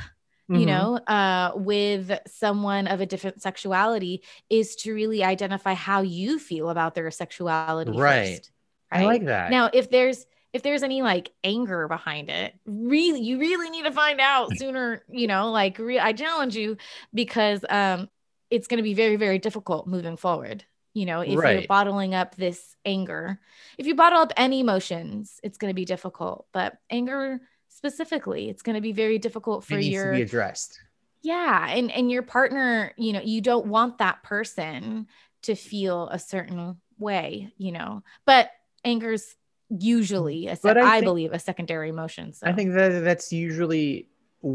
[0.52, 0.66] you Mhm.
[0.66, 6.70] know uh with someone of a different sexuality is to really identify how you feel
[6.70, 8.44] about their sexuality Right.
[8.52, 8.52] first
[8.92, 9.58] I like that.
[9.58, 13.92] now if there's if there's any like anger behind it really you really need to
[13.92, 16.78] find out sooner you know like re- i challenge you
[17.14, 18.10] because um
[18.50, 22.36] it's going to be very very difficult moving forward you know if you're bottling up
[22.36, 23.40] this anger.
[23.78, 28.64] If you bottle up any emotions it's going to be difficult but anger specifically it's
[28.64, 30.80] going to be very difficult for it needs your to be addressed.
[31.22, 35.08] yeah and and your partner you know you don't want that person
[35.44, 38.50] to feel a certain way you know but
[38.84, 39.36] anger's
[39.70, 43.34] usually a se- I I, think- believe a secondary emotion so I think that that's
[43.34, 44.08] usually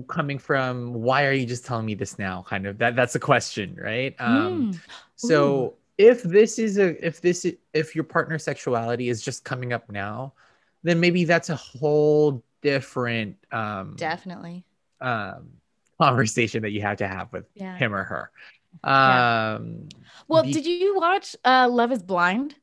[0.08, 2.42] coming from why are you just telling me this now?
[2.48, 4.14] Kind of that that's a question, right?
[4.18, 4.80] Um Mm.
[5.16, 9.72] so if this is a if this i- if your partner's sexuality is just coming
[9.72, 10.32] up now,
[10.82, 14.64] then maybe that's a whole different um definitely
[15.00, 15.50] um
[16.00, 18.30] conversation that you have to have with yeah him or her.
[18.84, 19.54] Yeah.
[19.56, 19.88] Um
[20.28, 22.54] well be- did you watch uh love is blind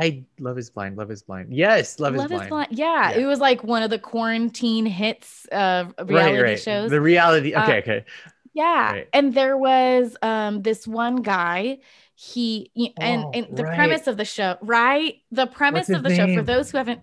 [0.00, 1.52] I love is blind, love is blind.
[1.52, 2.68] Yes, love, is, blind.
[2.70, 3.18] Yeah, Yeah.
[3.18, 7.52] it was like one of the quarantine hits uh reality shows The reality.
[7.54, 8.04] Uh, Okay, okay.
[8.52, 8.92] Yeah.
[8.92, 9.08] Right.
[9.12, 11.78] And there was um this one guy,
[12.14, 13.74] he and, Oh, and the right.
[13.76, 15.16] premise of the show, right?
[15.30, 17.00] The premise of the show for those who haven't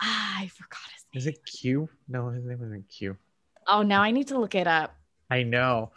[0.00, 1.18] ah, I forgot his name.
[1.18, 1.88] Is it Q?
[2.08, 3.16] No, his name wasn't Q.
[3.66, 4.94] Oh, now I need to look it up.
[5.30, 5.90] I know.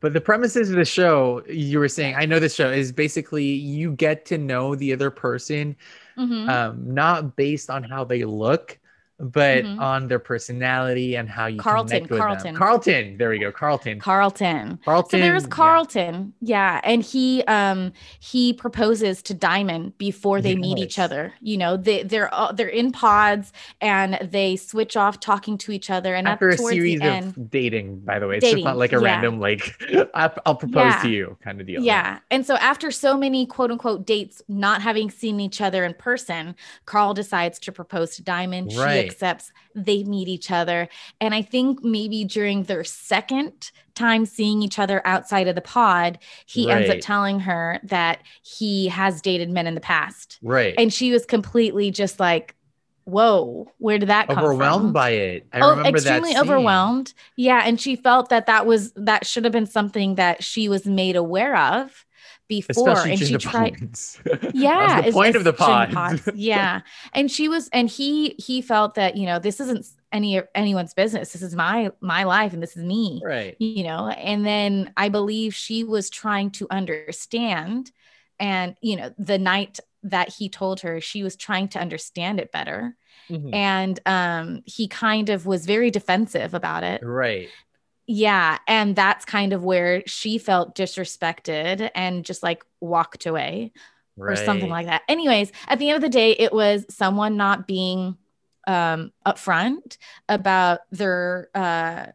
[0.00, 3.44] But the premises of the show, you were saying, I know this show is basically
[3.44, 5.76] you get to know the other person,
[6.16, 6.48] Mhm.
[6.48, 8.77] um, not based on how they look,
[9.20, 9.80] but Mhm.
[9.80, 12.44] on their personality and how you Carlton, connect with Carlton.
[12.44, 12.54] them.
[12.56, 13.16] Carlton.
[13.18, 13.50] There we go.
[13.50, 13.98] Carlton.
[13.98, 14.78] Carlton.
[14.84, 15.18] Carlton.
[15.18, 15.48] So there was yeah.
[15.50, 16.80] Carlton, yeah.
[16.84, 21.32] and he um he proposes to Diamond before they meet each other.
[21.40, 25.90] You know, they they're all, they're in pods and they switch off talking to each
[25.90, 26.14] other.
[26.14, 28.92] And After a series the of end, dating, by the way, it's just not like
[28.92, 29.02] a yeah.
[29.02, 29.74] random like
[30.14, 31.82] I'll propose to you kind of deal.
[31.82, 32.18] Yeah.
[32.30, 36.54] And so after so many quote unquote dates, not having seen each other in person,
[36.86, 38.72] Carl decides to propose to Diamond.
[38.72, 39.07] She Right.
[39.10, 39.52] Accepts.
[39.74, 40.88] They meet each other.
[41.20, 46.18] And I think maybe during their second time seeing each other outside of the pod,
[46.46, 50.38] he ends up telling her that he has dated men in the past.
[50.42, 50.74] Right.
[50.78, 52.54] And she was completely just like,
[53.08, 54.92] whoa, where did that come overwhelmed from?
[54.92, 55.46] by it.
[55.52, 57.14] I oh, remember extremely overwhelmed.
[57.36, 60.84] Yeah, and she felt that that was that should have been something that she was
[60.86, 62.04] made aware of
[62.48, 63.78] before, Especially and she tried.
[63.78, 64.20] pods.
[64.54, 65.92] Yeah, the point of the pod.
[65.92, 66.28] pods.
[66.34, 66.80] Yeah,
[67.12, 71.32] and she was, and he he felt that you know this isn't any anyone's business.
[71.32, 73.20] This is my my life, and this is me.
[73.24, 73.54] right.
[73.58, 77.92] You know, and then I believe she was trying to understand,
[78.40, 82.52] and you know, the night that he told her, she was trying to understand it
[82.52, 82.96] better
[83.30, 83.52] Mhm.
[83.52, 87.48] and um he kind of was very defensive about it Right.
[88.08, 93.70] Yeah and that's kind of where she felt disrespected and just like walked away
[94.16, 95.02] or something like that.
[95.08, 98.16] Anyways at the end of the day it was someone not being
[98.66, 102.06] um upfront about their uh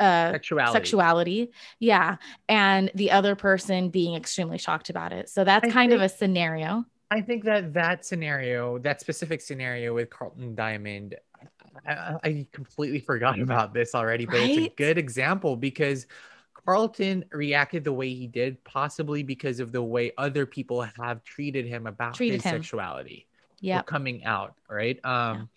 [0.00, 0.72] uh Sexuality.
[0.72, 1.50] sexuality.
[1.78, 2.16] Yeah
[2.48, 5.28] and the other person being extremely shocked about it.
[5.28, 6.84] So that's I kind of a scenario.
[7.10, 11.14] I think that that scenario, that specific scenario with Carlton Diamond,
[11.86, 16.06] I, I- completely forgot about this already, but it's a good example because
[16.66, 21.66] Carlton reacted the way he did, possibly because of the way other people have treated
[21.66, 22.56] him about Treated his him.
[22.62, 23.26] sexuality
[23.60, 25.04] yeah coming out, right?
[25.04, 25.48] Um,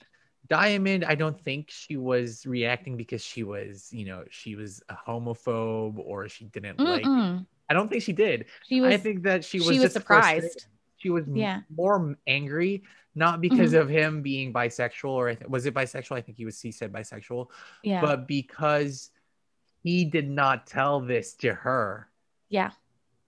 [0.49, 4.95] Diamond, I don't think she was reacting because she was, you know, she was a
[4.95, 7.03] homophobe or she didn't like.
[7.03, 7.45] Mm-mm.
[7.69, 8.45] I don't think she did.
[8.67, 10.65] she was I think that she she was, was, just frustrated surprised
[11.02, 11.62] she was Yeah.
[11.76, 12.84] more angry
[13.14, 16.16] not because of him being bisexual or th- was it bisexual?
[16.16, 17.48] I think he was he said bisexual.
[17.84, 18.00] Yeah.
[18.00, 19.10] But because
[19.84, 22.08] he did not tell this to her
[22.50, 22.72] yeah.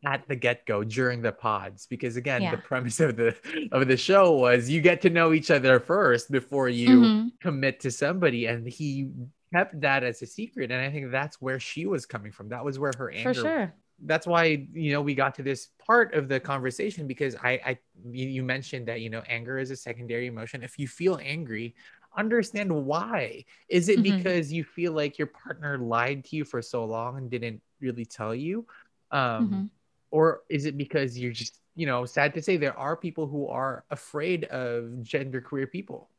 [0.06, 2.52] at the get-go during the pods because again Yeah.
[2.56, 3.36] the premise of the
[3.74, 7.32] of the show was you get to know each other first before you Mhm.
[7.42, 9.10] commit to somebody and he
[9.54, 12.50] kept that as a secret and i think that's where she was coming from.
[12.50, 13.74] That was where her anger for sure
[14.06, 17.80] that's why you know we got to this part of the conversation because I, I
[18.12, 20.64] you mentioned that you know anger is a secondary emotion.
[20.64, 21.76] If you feel angry,
[22.18, 23.46] understand why.
[23.70, 24.04] Is it Mhm.
[24.04, 28.06] because you feel like your partner lied to you for so long and didn't really
[28.06, 28.68] tell you,
[29.12, 29.70] um, Mhm.
[30.12, 33.48] or is it because you're just you know sad to say there are people who
[33.48, 36.10] are afraid of gender queer people,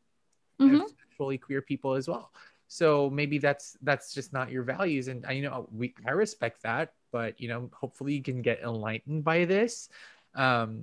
[0.61, 0.89] Mhm.
[0.89, 2.33] sexually queer people as well.
[2.75, 5.07] So maybe that's that's just not your values.
[5.07, 8.63] And I you know we I respect that but you know hopefully you can get
[8.65, 9.89] enlightened by this.
[10.35, 10.83] Um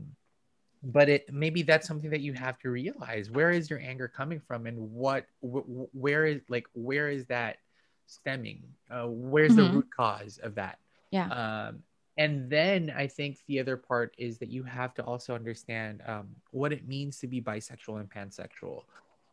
[0.81, 3.29] but it maybe that's something that you have to realize.
[3.29, 4.67] Where is your anger coming from?
[4.67, 7.57] And what wh- where is like where is that
[8.05, 8.63] stemming?
[8.89, 9.73] Uh, where's mm-hmm.
[9.73, 10.79] the root cause of that?
[11.11, 11.27] Yeah.
[11.27, 11.83] Um
[12.17, 16.27] and then i think the other part is that you have to also understand um,
[16.51, 18.83] what it means to be bisexual and pansexual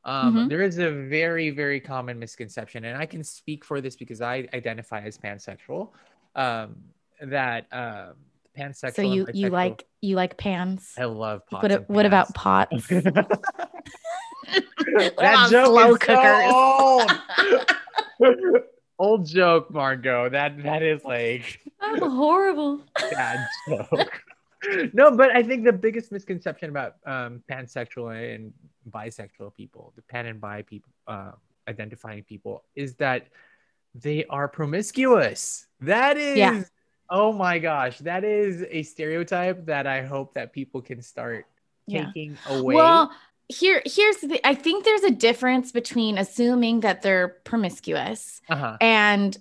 [0.04, 0.48] um, mm-hmm.
[0.48, 4.46] there is a very very common misconception and i can speak for this because i
[4.54, 5.90] identify as pansexual
[6.36, 6.76] um,
[7.20, 8.14] that um,
[8.58, 8.96] pansexual.
[8.96, 10.94] So you you like you like pans?
[10.98, 11.62] I love pots.
[11.62, 12.88] What, what about pots?
[12.88, 13.04] that
[15.50, 16.50] joke is so
[18.20, 18.62] old.
[18.98, 20.28] old joke, Margot.
[20.28, 22.82] That that is like I'm horrible.
[23.10, 24.22] Bad joke.
[24.92, 28.52] no, but I think the biggest misconception about um, pansexual and
[28.90, 31.32] bisexual people, the pan and bi people, uh,
[31.68, 33.28] identifying people, is that
[33.94, 35.66] they are promiscuous.
[35.80, 36.62] That is yeah.
[37.10, 41.46] Oh my gosh, that is a stereotype that I hope that people can start
[41.88, 42.54] taking yeah.
[42.54, 42.74] away.
[42.74, 43.12] Well,
[43.48, 48.76] here here's the I think there's a difference between assuming that they're promiscuous uh-huh.
[48.80, 49.36] and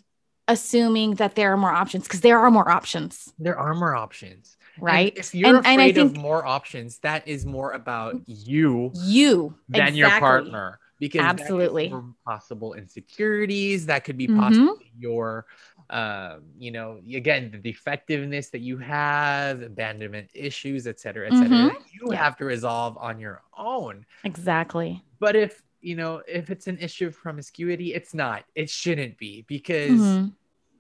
[0.48, 3.34] assuming that there are more options because there are more options.
[3.38, 4.57] There are more options.
[4.80, 5.12] Right.
[5.12, 8.16] And if you're and, afraid and I think, of more options, that is more about
[8.26, 10.00] you you than exactly.
[10.00, 10.80] your partner.
[11.00, 11.94] Because absolutely
[12.26, 15.02] possible insecurities, that could be possibly mm-hmm.
[15.02, 15.46] your
[15.90, 21.48] um, you know, again, the defectiveness that you have, abandonment issues, et cetera, et cetera,
[21.48, 21.76] mm-hmm.
[21.94, 22.18] you yeah.
[22.18, 24.06] have to resolve on your own.
[24.24, 25.02] Exactly.
[25.20, 29.46] But if, you know, if it's an issue of promiscuity, it's not, it shouldn't be
[29.48, 30.28] because mm-hmm.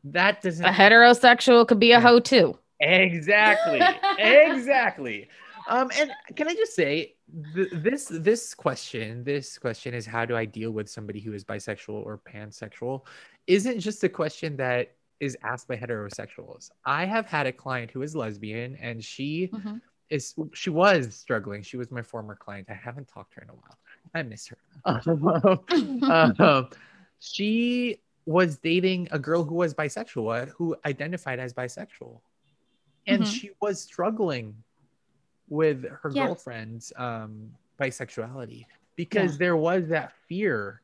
[0.05, 0.65] that doesn't.
[0.65, 2.57] A heterosexual could be a hoe too.
[2.80, 3.82] Exactly.
[4.19, 5.28] exactly.
[5.67, 7.15] Um, and can I just say,
[7.53, 11.43] th- this this question, this question is how do I deal with somebody who is
[11.43, 13.05] bisexual or pansexual?
[13.47, 16.69] Isn't just a question that is asked by heterosexuals.
[16.86, 19.78] I have had a client who is lesbian and she mm-hmm.
[20.09, 21.63] is she was struggling.
[21.63, 22.67] She was my former client.
[22.69, 23.78] I haven't talked to her in a while.
[24.13, 24.57] I miss her.
[26.45, 26.69] um,
[27.19, 32.19] she was dating a girl who was bisexual, who identified as bisexual.
[33.08, 33.32] And mm-hmm.
[33.32, 34.55] she was struggling
[35.49, 36.28] with her yeah.
[36.28, 39.38] girlfriend's um, bisexuality because yeah.
[39.39, 40.82] there was that fear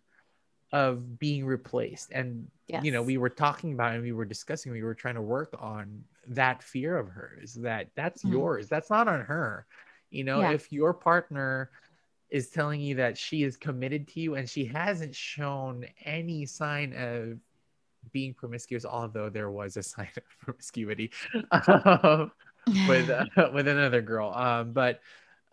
[0.72, 2.84] of being replaced and yes.
[2.84, 5.54] you know we were talking about and we were discussing we were trying to work
[5.60, 8.34] on that fear of hers that that's mm-hmm.
[8.34, 9.68] yours that's not on her
[10.10, 10.52] you know yeah.
[10.52, 11.70] if your partner
[12.32, 16.92] is telling you that she is committed to you and she hasn't shown any sign
[16.94, 17.38] of
[18.12, 21.12] being promiscuous although there was a sign of promiscuity
[21.52, 22.32] um,
[22.88, 25.02] with uh, with another girl um, but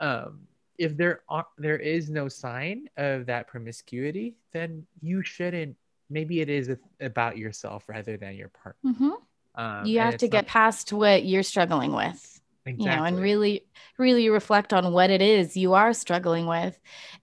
[0.00, 0.40] um,
[0.80, 5.76] if there are there is no sign of that promiscuity, then you shouldn't.
[6.08, 8.92] Maybe it is about yourself rather than your partner.
[8.92, 9.10] Mm-hmm.
[9.54, 12.39] Um, you have to get past what you're struggling with.
[12.66, 12.90] Exactly.
[12.90, 13.64] You know, and really,
[13.98, 16.78] really reflect on what it is you are struggling with.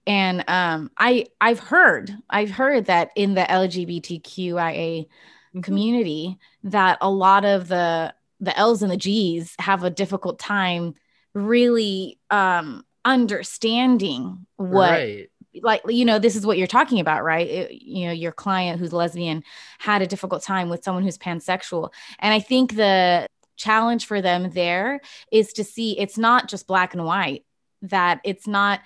[0.06, 5.60] And um, I, I've heard, I've heard that in the LGBTQIA mm-hmm.
[5.60, 10.94] community, that a lot of the the L's and the G's have a difficult time
[11.34, 15.30] really um, understanding what right.
[15.62, 18.78] like you know this is what you're talking about right it, you know your client
[18.78, 19.42] who's lesbian
[19.78, 23.26] had a difficult time with someone who's pansexual and i think the
[23.58, 25.00] challenge for them there
[25.30, 27.44] is to see it's not just black and white
[27.82, 28.80] that it's not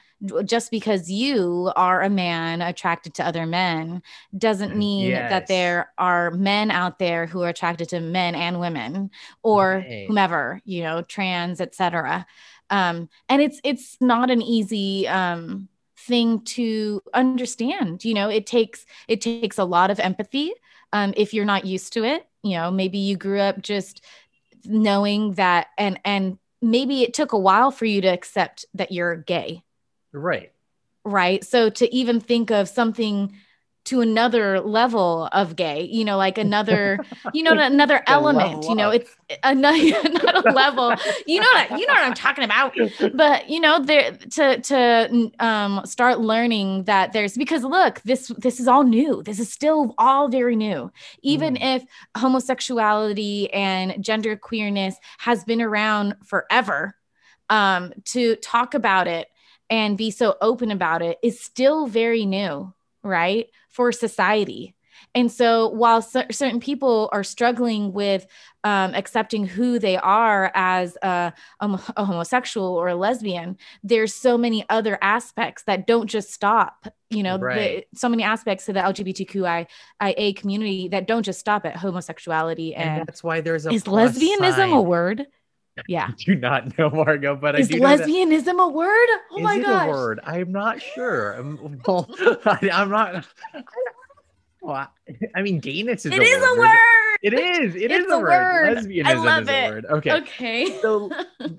[0.45, 4.03] just because you are a man attracted to other men
[4.37, 5.31] doesn't mean yes.
[5.31, 9.11] that there are men out there who are attracted to men and women
[9.43, 10.07] or right.
[10.07, 12.27] whomever you know trans etc
[12.71, 18.87] um, and it's it's not an easy um, thing to understand you know it takes
[19.09, 20.53] it takes a lot of empathy
[20.93, 24.05] um, if you're not used to it you know maybe you grew up just
[24.65, 29.17] knowing that and and maybe it took a while for you to accept that you're
[29.17, 29.63] gay.
[30.13, 30.53] Right.
[31.05, 31.45] Right?
[31.45, 33.37] So to even think of something
[33.85, 36.99] to another level of gay you know like another
[37.35, 39.11] you know another element you know it's
[39.43, 39.79] another
[40.11, 40.95] not a level
[41.27, 42.75] you know what, you know what i'm talking about.
[43.15, 48.61] But you know there to to um start learning that there's because look this this
[48.61, 50.91] is all new this is still all very new.
[51.23, 51.77] Even mm.
[51.77, 51.85] if
[52.17, 56.95] homosexuality and gender queerness has been around forever
[57.51, 59.29] um to talk about it
[59.71, 62.73] and be so open about it is still very new
[63.03, 64.75] right for society
[65.15, 68.27] And so while c- certain people are struggling with
[68.65, 74.39] um, accepting who they are as a, a, a homosexual or a lesbian, there's so
[74.39, 76.87] many other aspects that don't just stop.
[77.11, 77.87] You know, Right.
[77.93, 82.99] the, so many aspects to the LGBTQIA community that don't just stop at homosexuality and
[83.01, 84.73] and, that's why there's a is lesbianism sign.
[84.73, 85.27] a word?
[85.89, 86.09] Yeah.
[86.11, 89.09] I do not know Margot, but Is I do know that- lesbianism a word?
[89.31, 90.21] Oh Is my it a word?
[90.25, 91.39] I'm not sure.
[91.41, 92.09] Um, well,
[92.45, 93.27] I, am not.
[93.55, 93.63] I,
[94.61, 94.89] well,
[95.35, 96.57] I- mean, gayness is It a is word.
[96.57, 96.79] a word.
[97.23, 97.75] It is.
[97.77, 98.29] It is It's a a word.
[98.29, 98.77] word.
[98.79, 99.87] Lesbianism I love is a word.
[99.87, 100.13] Okay.
[100.13, 100.81] Okay.
[100.81, 101.11] So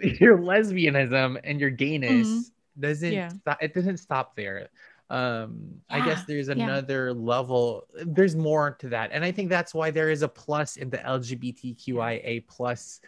[0.02, 2.42] your lesbianism and your gayness Mhm.
[2.80, 3.14] doesn't.
[3.14, 3.30] Yeah.
[3.30, 4.68] Stop, it doesn't stop there.
[5.10, 6.54] Um, I guess Yeah, there's yeah.
[6.56, 7.86] another level.
[8.06, 10.98] There's more to that, and I think that's why there is a plus in the
[10.98, 13.00] LGBTQIA plus.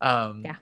[0.00, 0.56] Um, Yeah.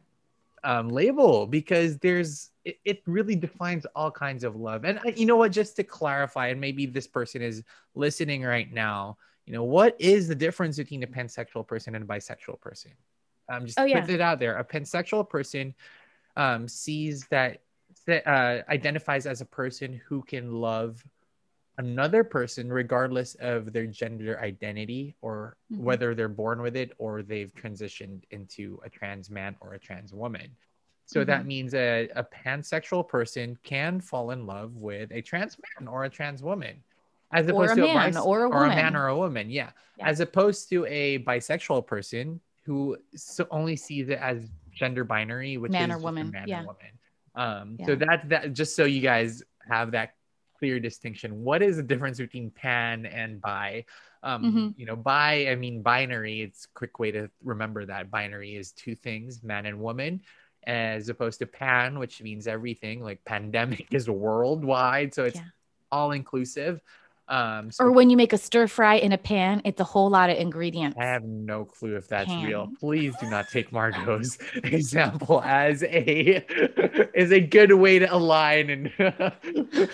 [0.64, 4.84] um, label because there's it, it really defines all kinds of love.
[4.84, 7.62] And I, you know what just to clarify and maybe this person is
[7.94, 12.06] listening right now you know what is the difference between a pansexual person and a
[12.06, 12.92] bisexual person?
[13.48, 14.56] Um just Oh, put it out there.
[14.58, 15.74] A pansexual person
[16.36, 17.62] um sees that
[18.08, 21.04] uh, identifies as a person who can love
[21.86, 25.78] another person regardless of their gender identity or Mhm.
[25.86, 30.12] whether they're born with it or they've transitioned into a trans man or a trans
[30.22, 30.48] woman
[31.06, 35.88] so that means a, a pansexual person can fall in love with a trans man
[35.88, 36.74] or a trans woman
[37.32, 39.70] as opposed a to man bis- or a or a man or a woman yeah.
[39.98, 40.08] Yeah.
[40.10, 44.38] as opposed to a bisexual person who so only sees it as
[44.80, 46.60] gender binary which Man is or a woman, man yeah.
[46.62, 46.92] or woman
[47.34, 48.04] um so Yeah.
[48.06, 50.14] that that just so you guys have that
[50.62, 53.84] clear distinction what is the difference between pan and bi
[54.22, 54.74] um Mhm.
[54.76, 58.70] you know bi i mean binary it's a quick way to remember that binary is
[58.70, 60.20] two things man and woman
[60.64, 65.50] as opposed to pan which means everything like pandemic is worldwide so it's Yeah.
[65.90, 66.80] all inclusive
[67.32, 70.10] um so Or when you make a stir fry in a pan, it's a whole
[70.10, 70.96] lot of ingredients.
[71.00, 72.70] I have no clue if that's real.
[72.78, 76.44] Please do not take Margot's example as a
[77.14, 78.92] is a good way to align and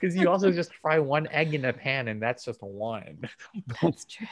[0.00, 3.30] because you also just fry one egg in a pan and that's just one.
[3.80, 4.26] That's true.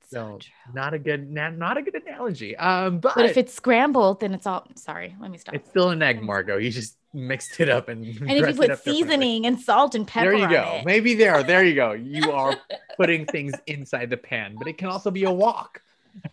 [0.00, 2.56] That's so, So not a good not, not a good analogy.
[2.56, 4.66] Um but, But if it's scrambled, then it's all.
[4.76, 5.54] Sorry, let me stop.
[5.54, 6.56] it's still an egg, Margot.
[6.58, 10.30] You just mixed it up and and if you put seasoning and salt and pepper
[10.30, 10.78] There you go.
[10.80, 11.42] it, Maybe there.
[11.42, 11.92] There you go.
[11.92, 12.56] You are
[12.96, 15.80] putting things inside the pan, but it can also be a wok.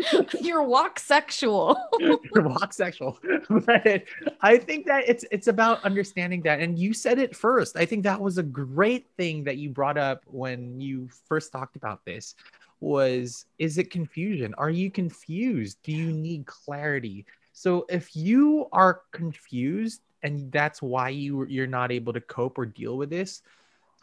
[0.40, 1.76] you're walk sexual.
[2.00, 3.18] You're walk sexual.
[3.48, 4.04] But
[4.40, 6.60] I think that it's it's about understanding that.
[6.60, 7.76] And you said it first.
[7.76, 11.76] I think that was a great thing that you brought up when you first talked
[11.76, 12.34] about this
[12.80, 14.54] was is it confusion?
[14.58, 15.78] Are you confused?
[15.82, 17.26] Do you need clarity?
[17.52, 22.66] So if you are confused and that's why you you're not able to cope or
[22.66, 23.42] deal with this,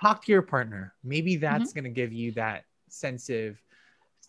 [0.02, 0.94] talk to your partner.
[1.04, 1.42] Maybe mm-hmm.
[1.42, 3.58] that's going to give you that sense of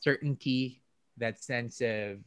[0.00, 0.80] certainty,
[1.18, 2.18] that sense of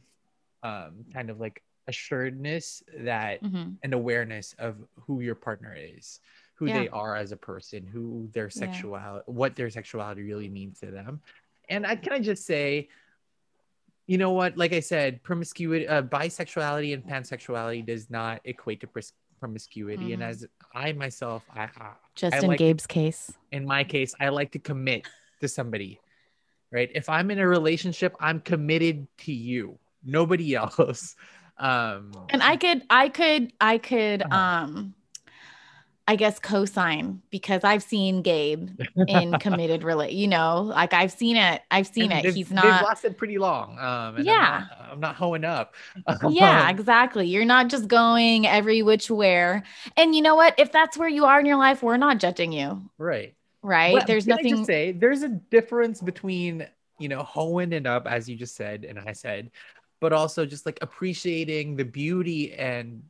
[0.62, 3.76] um, kind of like assuredness that Mhm.
[3.82, 4.76] and awareness of
[5.06, 6.20] who your partner is,
[6.54, 6.80] who Yeah.
[6.80, 8.50] they are as a person, who their Yeah.
[8.50, 11.22] sexuality, what their sexuality really means to them.
[11.70, 12.88] And I can I just say,
[14.06, 14.56] you know what?
[14.58, 18.88] Like I said, promiscuity, uh, bisexuality and pansexuality does not equate to
[19.40, 20.12] promiscuity.
[20.12, 20.26] And Mhm.
[20.28, 23.32] as I myself, I, I Just I in like- Gabe's case.
[23.52, 25.06] in my case, I like to commit
[25.40, 26.00] to somebody,
[26.70, 26.90] right?
[26.94, 31.16] If I'm in a relationship, I'm committed to you, nobody else.
[31.58, 34.34] Um, And I could, I could, I could, Uh-huh.
[34.36, 34.94] um,
[36.08, 38.70] I guess co-sign because I've seen Gabe
[39.06, 40.12] in committed relate.
[40.12, 41.62] You know, like I've seen it.
[41.70, 42.22] I've seen and it.
[42.24, 42.84] they've- He's They've not.
[42.84, 43.78] lasted pretty long.
[43.78, 44.64] Um, and Yeah.
[44.64, 45.76] I'm not, I'm not hoeing up.
[46.30, 47.28] yeah, Um, exactly.
[47.28, 49.62] You're not just going every which where.
[49.96, 50.54] And you know what?
[50.58, 53.34] If that's where you are in your life, we're not judging you, right.
[53.62, 53.94] Right?
[53.94, 54.50] But There's I nothing.
[54.56, 56.66] just say there's a difference between
[56.98, 59.50] you know hoeing it up as you just said and I said,
[60.00, 63.02] but also just like appreciating the beauty and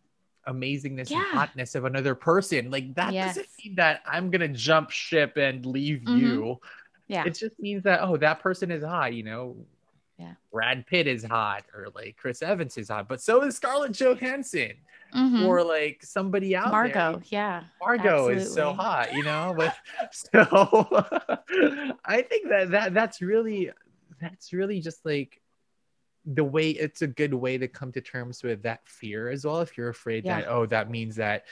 [0.48, 2.70] amazingness and hotness of another person.
[2.70, 3.34] Like that Yes.
[3.36, 6.18] doesn't mean that I'm gonna jump ship and leave Mhm.
[6.18, 6.60] you.
[7.08, 7.24] Yeah.
[7.24, 9.12] It just means that oh that person is hot.
[9.14, 9.56] You know.
[10.20, 10.34] Yeah.
[10.52, 14.72] Brad Pitt is hot, or like Chris Evans is hot, but so is Scarlett Johansson,
[15.14, 15.46] Mhm.
[15.46, 16.72] or like somebody out there.
[16.72, 17.22] Margot.
[17.26, 17.64] Yeah.
[17.80, 19.54] Margot is so hot, you know.
[19.56, 19.74] But
[20.12, 20.36] so
[22.04, 23.70] I think that that that's really
[24.20, 25.40] that's really just like
[26.26, 29.60] the way it's a good way to come to terms with that fear as well.
[29.60, 30.42] If you're afraid Yeah.
[30.42, 31.46] that oh that means that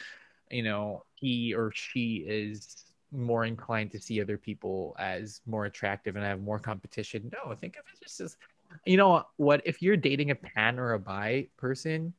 [0.51, 6.15] you know he or she is more inclined to see other people as more attractive
[6.17, 7.33] and have more competition.
[7.33, 8.37] No, think of it just as
[8.85, 12.13] you know what if you're dating a pan or a bi person,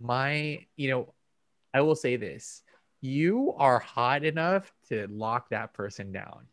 [0.00, 1.14] my you know
[1.74, 2.62] I will say this
[3.00, 6.46] you are hot enough to lock that person down.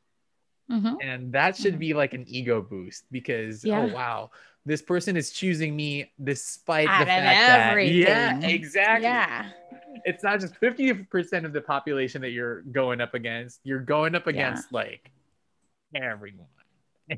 [0.71, 0.97] Mhm.
[1.01, 1.79] And that should Mhm.
[1.79, 3.79] be like an ego boost because Yeah.
[3.79, 4.31] oh wow,
[4.65, 8.43] this person is choosing me despite Out the fact that yeah, everything.
[8.49, 9.03] exactly.
[9.03, 9.49] Yeah.
[10.05, 13.59] It's not just 50% of the population that you're going up against.
[13.63, 14.31] You're going up Yeah.
[14.31, 15.11] against like
[15.93, 16.47] everyone.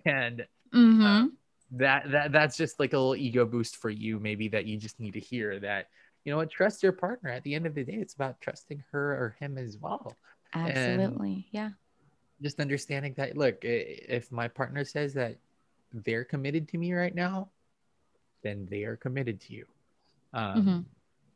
[0.06, 1.28] And hmm
[1.72, 5.00] that that that's just like a little ego boost for you maybe that you just
[5.00, 5.88] need to hear that
[6.26, 8.84] you know what trust your partner at the end of the day it's about trusting
[8.92, 10.16] her or him as well
[10.54, 11.48] Absolutely.
[11.52, 11.70] Yeah.
[12.42, 15.38] just understanding that look if my partner says that
[15.94, 17.50] they're committed to me right now
[18.44, 19.66] then they are committed to you
[20.34, 20.86] um, Mhm.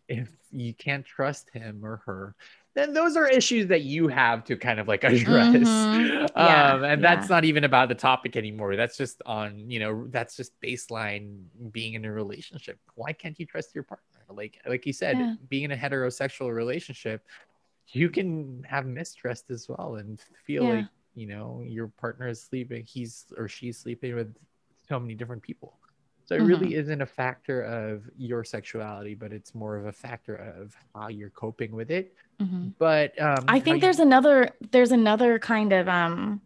[0.10, 2.36] if you can't trust him or her
[2.76, 6.30] then those are issues that you have to kind of like address Mhm.
[6.36, 7.16] Yeah, um, and yeah.
[7.16, 11.44] that's not even about the topic anymore that's just on you know that's just baseline
[11.72, 15.36] being in a relationship why can't you trust your partner like like you said Yeah.
[15.50, 17.24] being in a heterosexual relationship
[17.94, 22.84] you can have mistrust as well and feel like you know your partner is sleeping
[22.86, 24.36] he's or she's sleeping with
[24.88, 25.80] so many different people
[26.26, 26.76] so it really Mm-hmm.
[26.76, 31.30] isn't a factor of your sexuality but it's more of a factor of how you're
[31.32, 32.74] coping with it Mhm.
[32.80, 36.42] but um I think you- there's another there's another kind of um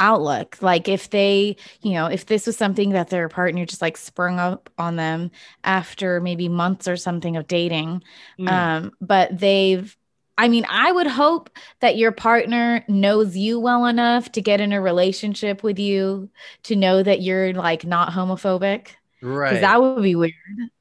[0.00, 0.58] outlook.
[0.62, 4.38] Like if they, you know, if this was something that their partner just like sprung
[4.40, 5.30] up on them
[5.64, 8.02] after maybe months or something of dating,
[8.38, 9.96] Mm, um, but they've
[10.38, 14.72] I mean, I would hope that your partner knows you well enough to get in
[14.72, 16.30] a relationship with you
[16.64, 18.88] to know that you're like not homophobic
[19.24, 19.48] right.
[19.50, 20.32] Because that would be weird,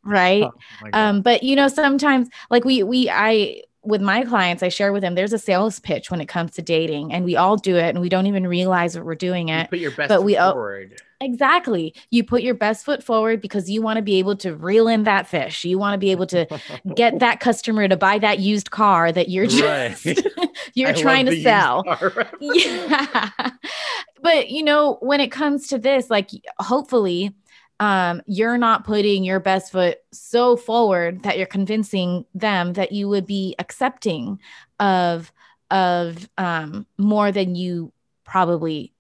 [0.03, 0.43] right?
[0.43, 4.93] Oh um but you know sometimes like we we i with my clients i share
[4.93, 7.75] with them there's a sales pitch when it comes to dating and we all do
[7.75, 10.17] it and we don't even realize that we're doing You it put your best but
[10.17, 11.01] foot we all- forward.
[11.21, 11.95] Exactly.
[12.09, 15.03] You put your best foot forward because you want to be able to reel in
[15.03, 15.63] that fish.
[15.63, 16.45] You want to be able to
[16.95, 19.95] get that customer to buy that used car that you're Right.
[19.95, 20.27] just
[20.73, 21.85] you're I trying to sell.
[22.41, 23.29] yeah.
[24.21, 26.29] But you know when it comes to this like
[26.59, 27.33] hopefully
[27.79, 33.07] um you're not putting your best foot so forward that you're convincing them that you
[33.09, 34.39] would be accepting
[34.79, 35.31] of
[35.71, 37.91] of um more than you
[38.25, 38.92] probably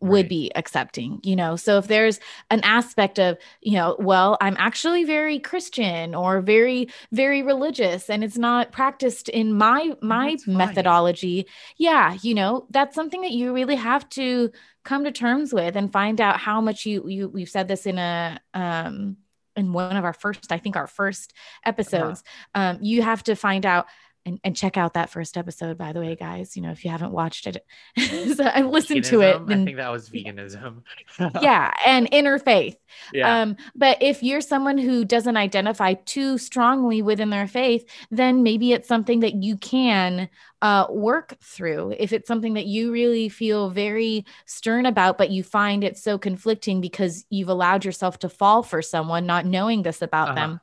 [0.00, 0.28] would Right.
[0.28, 2.20] be accepting you know so if there's
[2.50, 8.24] an aspect of you know well i'm actually very christian or very very religious and
[8.24, 10.56] it's not practiced in my my that's fine.
[10.56, 11.46] methodology
[11.76, 14.50] yeah you know that's something that you really have to
[14.84, 17.98] come to terms with and find out how much you you we've said this in
[17.98, 19.16] a um
[19.56, 21.32] in one of our first i think our first
[21.64, 22.22] episodes
[22.54, 23.86] um you have to find out
[24.26, 26.90] and, and check out that first episode by the way guys you know if you
[26.90, 27.64] haven't watched it
[28.34, 29.52] so i listened to it Veganism?
[29.52, 30.82] I think that was veganism.
[31.38, 32.76] yeah and interfaith
[33.12, 33.42] yeah.
[33.42, 38.72] um, but if you're someone who doesn't identify too strongly within their faith, then maybe
[38.72, 40.28] it's something that you can
[40.62, 41.94] uh, work through.
[41.98, 46.18] If it's something that you really feel very stern about, but you find it so
[46.18, 50.34] conflicting because you've allowed yourself to fall for someone, not knowing this about Uh-huh.
[50.34, 50.60] them,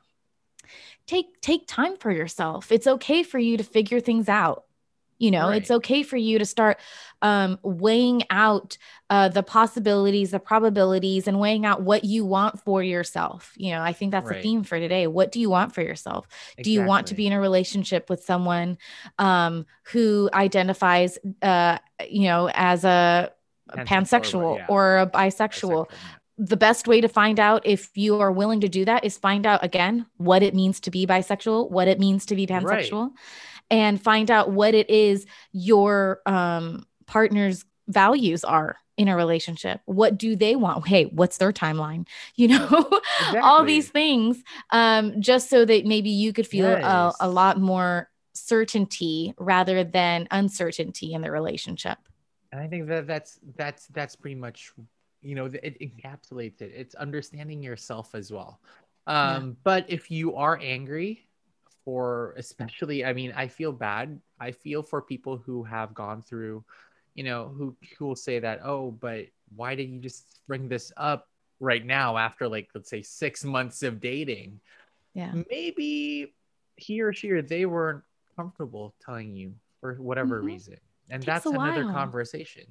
[1.08, 2.70] take take time for yourself.
[2.70, 4.64] It's okay for you to figure things out.
[5.18, 6.78] You know, it's okay for you to start
[7.22, 8.78] um, weighing out
[9.10, 13.52] uh, the possibilities, the probabilities, and weighing out what you want for yourself.
[13.56, 14.42] You know, I think that's the Right.
[14.44, 15.08] theme for today.
[15.08, 16.28] What do you want for yourself?
[16.62, 18.78] Do you want to be in a relationship with someone
[19.18, 21.78] um, who identifies, uh,
[22.08, 23.32] you know, as a
[23.70, 24.66] Pansexual pansexual yeah.
[24.68, 25.90] or a bisexual?
[26.38, 29.44] The best way to find out if you are willing to do that is find
[29.44, 32.62] out again what it means to be bisexual, what it means to be Right.
[32.64, 33.10] pansexual,
[33.70, 39.80] and find out what it is your um, partner's values are in a relationship.
[39.84, 40.86] What do they want?
[40.86, 42.06] Hey, what's their timeline?
[42.36, 43.00] You know,
[43.42, 48.10] all these things, um, just so that maybe you could feel a, a lot more
[48.34, 51.98] certainty rather than uncertainty in the relationship.
[52.52, 54.72] And I think that that's that's that's pretty much,
[55.22, 56.72] you know, it encapsulates it.
[56.74, 58.60] It's understanding yourself as well.
[59.06, 59.36] Yeah.
[59.36, 61.26] Um, but if you are angry
[61.84, 64.20] for especially, I mean, I feel bad.
[64.38, 66.64] I feel for people who have gone through,
[67.14, 70.92] you know, who who will say that, oh, but why did you just bring this
[70.96, 71.28] up
[71.60, 74.60] right now after like let's say six months of dating?
[75.14, 75.32] Yeah.
[75.50, 76.34] Maybe
[76.76, 78.04] he or she or they weren't
[78.36, 80.46] comfortable telling you for whatever Mhm.
[80.46, 80.76] reason.
[81.10, 81.92] And that's another while.
[81.92, 82.66] conversation.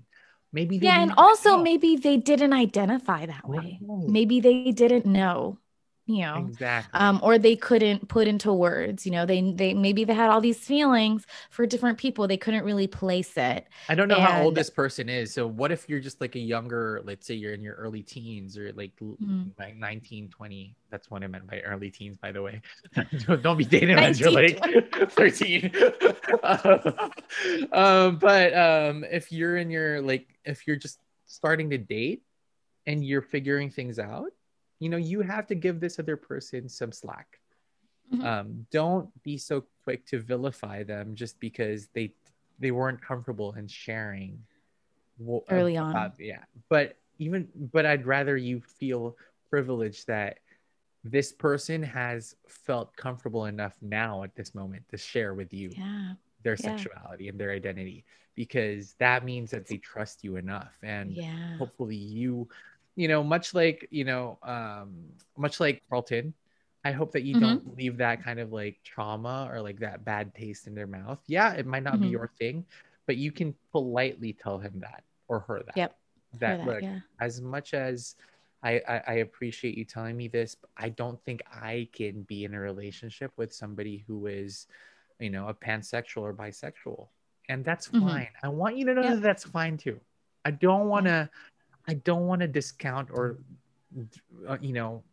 [0.53, 1.63] Maybe they Yeah, and also help.
[1.63, 3.79] maybe they didn't identify that way.
[3.87, 4.07] Oh.
[4.07, 5.59] Maybe they didn't know,
[6.07, 6.97] you know, exactly.
[6.99, 9.05] um, or they couldn't put into words.
[9.05, 12.27] You know, they they maybe they had all these feelings for different people.
[12.27, 13.67] They couldn't really place it.
[13.89, 15.33] I don't know how old this person is.
[15.33, 18.57] So what if you're just like a younger, let's say you're in your early teens
[18.57, 19.51] or like Mhm.
[19.59, 20.75] like 19, 20.
[20.89, 22.61] That's what I meant by early teens, by the way.
[23.43, 24.59] Don't- be dating as you're like
[25.11, 25.71] 13.
[27.71, 32.23] um, but um, if you're in your like if you're just starting to date
[32.85, 34.31] and you're figuring things out,
[34.79, 37.39] you know, you have to give this other person some slack.
[38.13, 38.25] Mm-hmm.
[38.25, 42.13] Um, don't be so quick to vilify them just because they
[42.59, 44.39] they weren't comfortable in sharing
[45.49, 46.13] early about, on.
[46.19, 49.17] Yeah, but even but I'd rather you feel
[49.49, 50.39] privileged that
[51.03, 56.13] this person has felt comfortable enough now at this moment to share with you yeah.
[56.43, 58.03] their sexuality and their identity
[58.35, 61.57] because that means that they trust you enough and yeah.
[61.57, 62.47] hopefully you
[62.97, 65.05] you know much like you know um
[65.37, 66.33] much like carlton
[66.83, 67.45] i hope that you mm-hmm.
[67.45, 71.19] don't leave that kind of like trauma or like that bad taste in their mouth
[71.27, 72.03] yeah it might not mm-hmm.
[72.03, 72.65] be your thing
[73.05, 75.95] but you can politely tell him that or her that yep
[76.39, 76.99] that, that look yeah.
[77.21, 78.15] as much as
[78.63, 82.43] I, I, I appreciate you telling me this but i don't think i can be
[82.43, 84.65] in a relationship with somebody who is
[85.19, 87.07] you know a pansexual or bisexual
[87.47, 88.07] and that's mm-hmm.
[88.07, 89.99] fine i want you to know that that's fine too
[90.43, 91.29] i don't want to
[91.87, 93.37] I don't want to discount or,
[94.47, 95.03] uh, you know,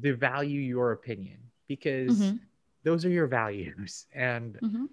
[0.00, 2.36] devalue your opinion because mm-hmm.
[2.84, 4.84] those are your values and mm-hmm.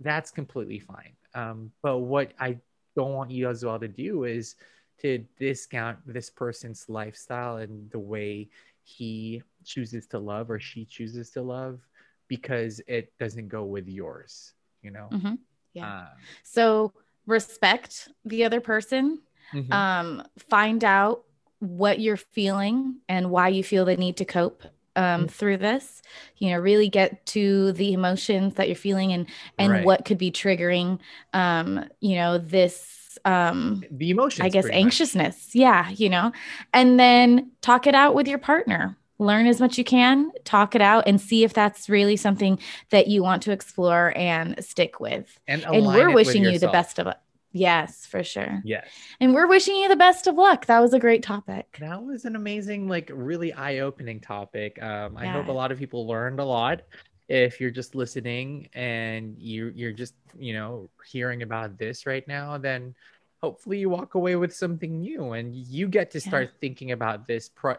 [0.00, 1.12] that's completely fine.
[1.34, 2.58] Um, but what I
[2.94, 4.56] don't want you as well to do is
[5.00, 8.48] to discount this person's lifestyle and the way
[8.84, 11.80] he chooses to love or she chooses to love
[12.28, 15.08] because it doesn't go with yours, you know?
[15.10, 15.34] Mm-hmm.
[15.72, 15.98] Yeah.
[15.98, 16.06] Um,
[16.42, 16.92] so
[17.26, 19.20] respect the other person
[19.52, 19.72] mm-hmm.
[19.72, 21.24] um, find out
[21.60, 24.64] what you're feeling and why you feel the need to cope
[24.96, 25.26] um, mm-hmm.
[25.26, 26.02] through this
[26.36, 29.26] you know really get to the emotions that you're feeling and
[29.58, 29.84] and right.
[29.84, 30.98] what could be triggering
[31.32, 35.54] um you know this um the emotions i guess anxiousness much.
[35.54, 36.32] yeah you know
[36.72, 40.82] and then talk it out with your partner learn as much you can talk it
[40.82, 42.58] out and see if that's really something
[42.90, 46.98] that you want to explore and stick with and, and we're wishing you the best
[46.98, 47.16] of it
[47.56, 48.60] Yes, for sure.
[48.64, 48.88] Yes.
[49.20, 50.66] And we're wishing you the best of luck.
[50.66, 51.76] That was a great topic.
[51.78, 54.82] That was an amazing, like really eye-opening topic.
[54.82, 56.82] Um, I hope a lot of people learned a lot.
[57.28, 62.58] If you're just listening and you you're just, you know, hearing about this right now,
[62.58, 62.92] then
[63.40, 66.58] hopefully you walk away with something new and you get to start yeah.
[66.60, 67.76] thinking about this pro-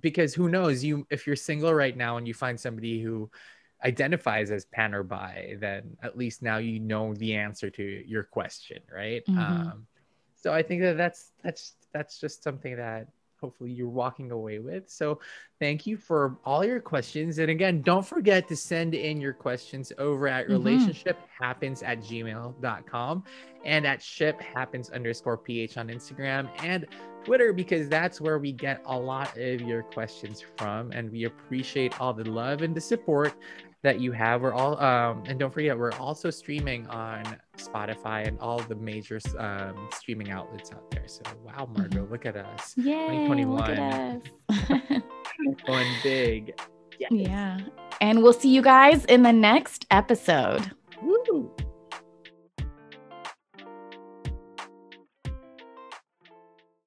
[0.00, 3.30] because who knows you if you're single right now and you find somebody who
[3.84, 8.24] identifies as pan or bi, then at least now you know the answer to your
[8.24, 9.24] question, right?
[9.26, 9.38] Mm-hmm.
[9.38, 9.86] Um,
[10.34, 13.08] so I think that that's that's that's just something that
[13.40, 14.88] hopefully you're walking away with.
[14.90, 15.20] So
[15.60, 17.38] thank you for all your questions.
[17.38, 20.54] And again, don't forget to send in your questions over at mm-hmm.
[20.54, 23.24] relationship happens at gmail.com
[23.64, 26.86] and at ship happens underscore ph on Instagram and
[27.24, 30.92] Twitter because that's where we get a lot of your questions from.
[30.92, 33.34] And we appreciate all the love and the support
[33.82, 34.42] that you have.
[34.42, 37.24] We're all, um, and don't forget, we're also streaming on
[37.56, 41.06] Spotify and all the major um, streaming outlets out there.
[41.06, 42.12] So, wow, Margot, mm-hmm.
[42.12, 42.74] look at us.
[42.76, 44.22] Yay, 2021.
[45.66, 46.60] Going big.
[46.98, 47.10] Yes.
[47.12, 47.60] Yeah.
[48.00, 50.70] And we'll see you guys in the next episode.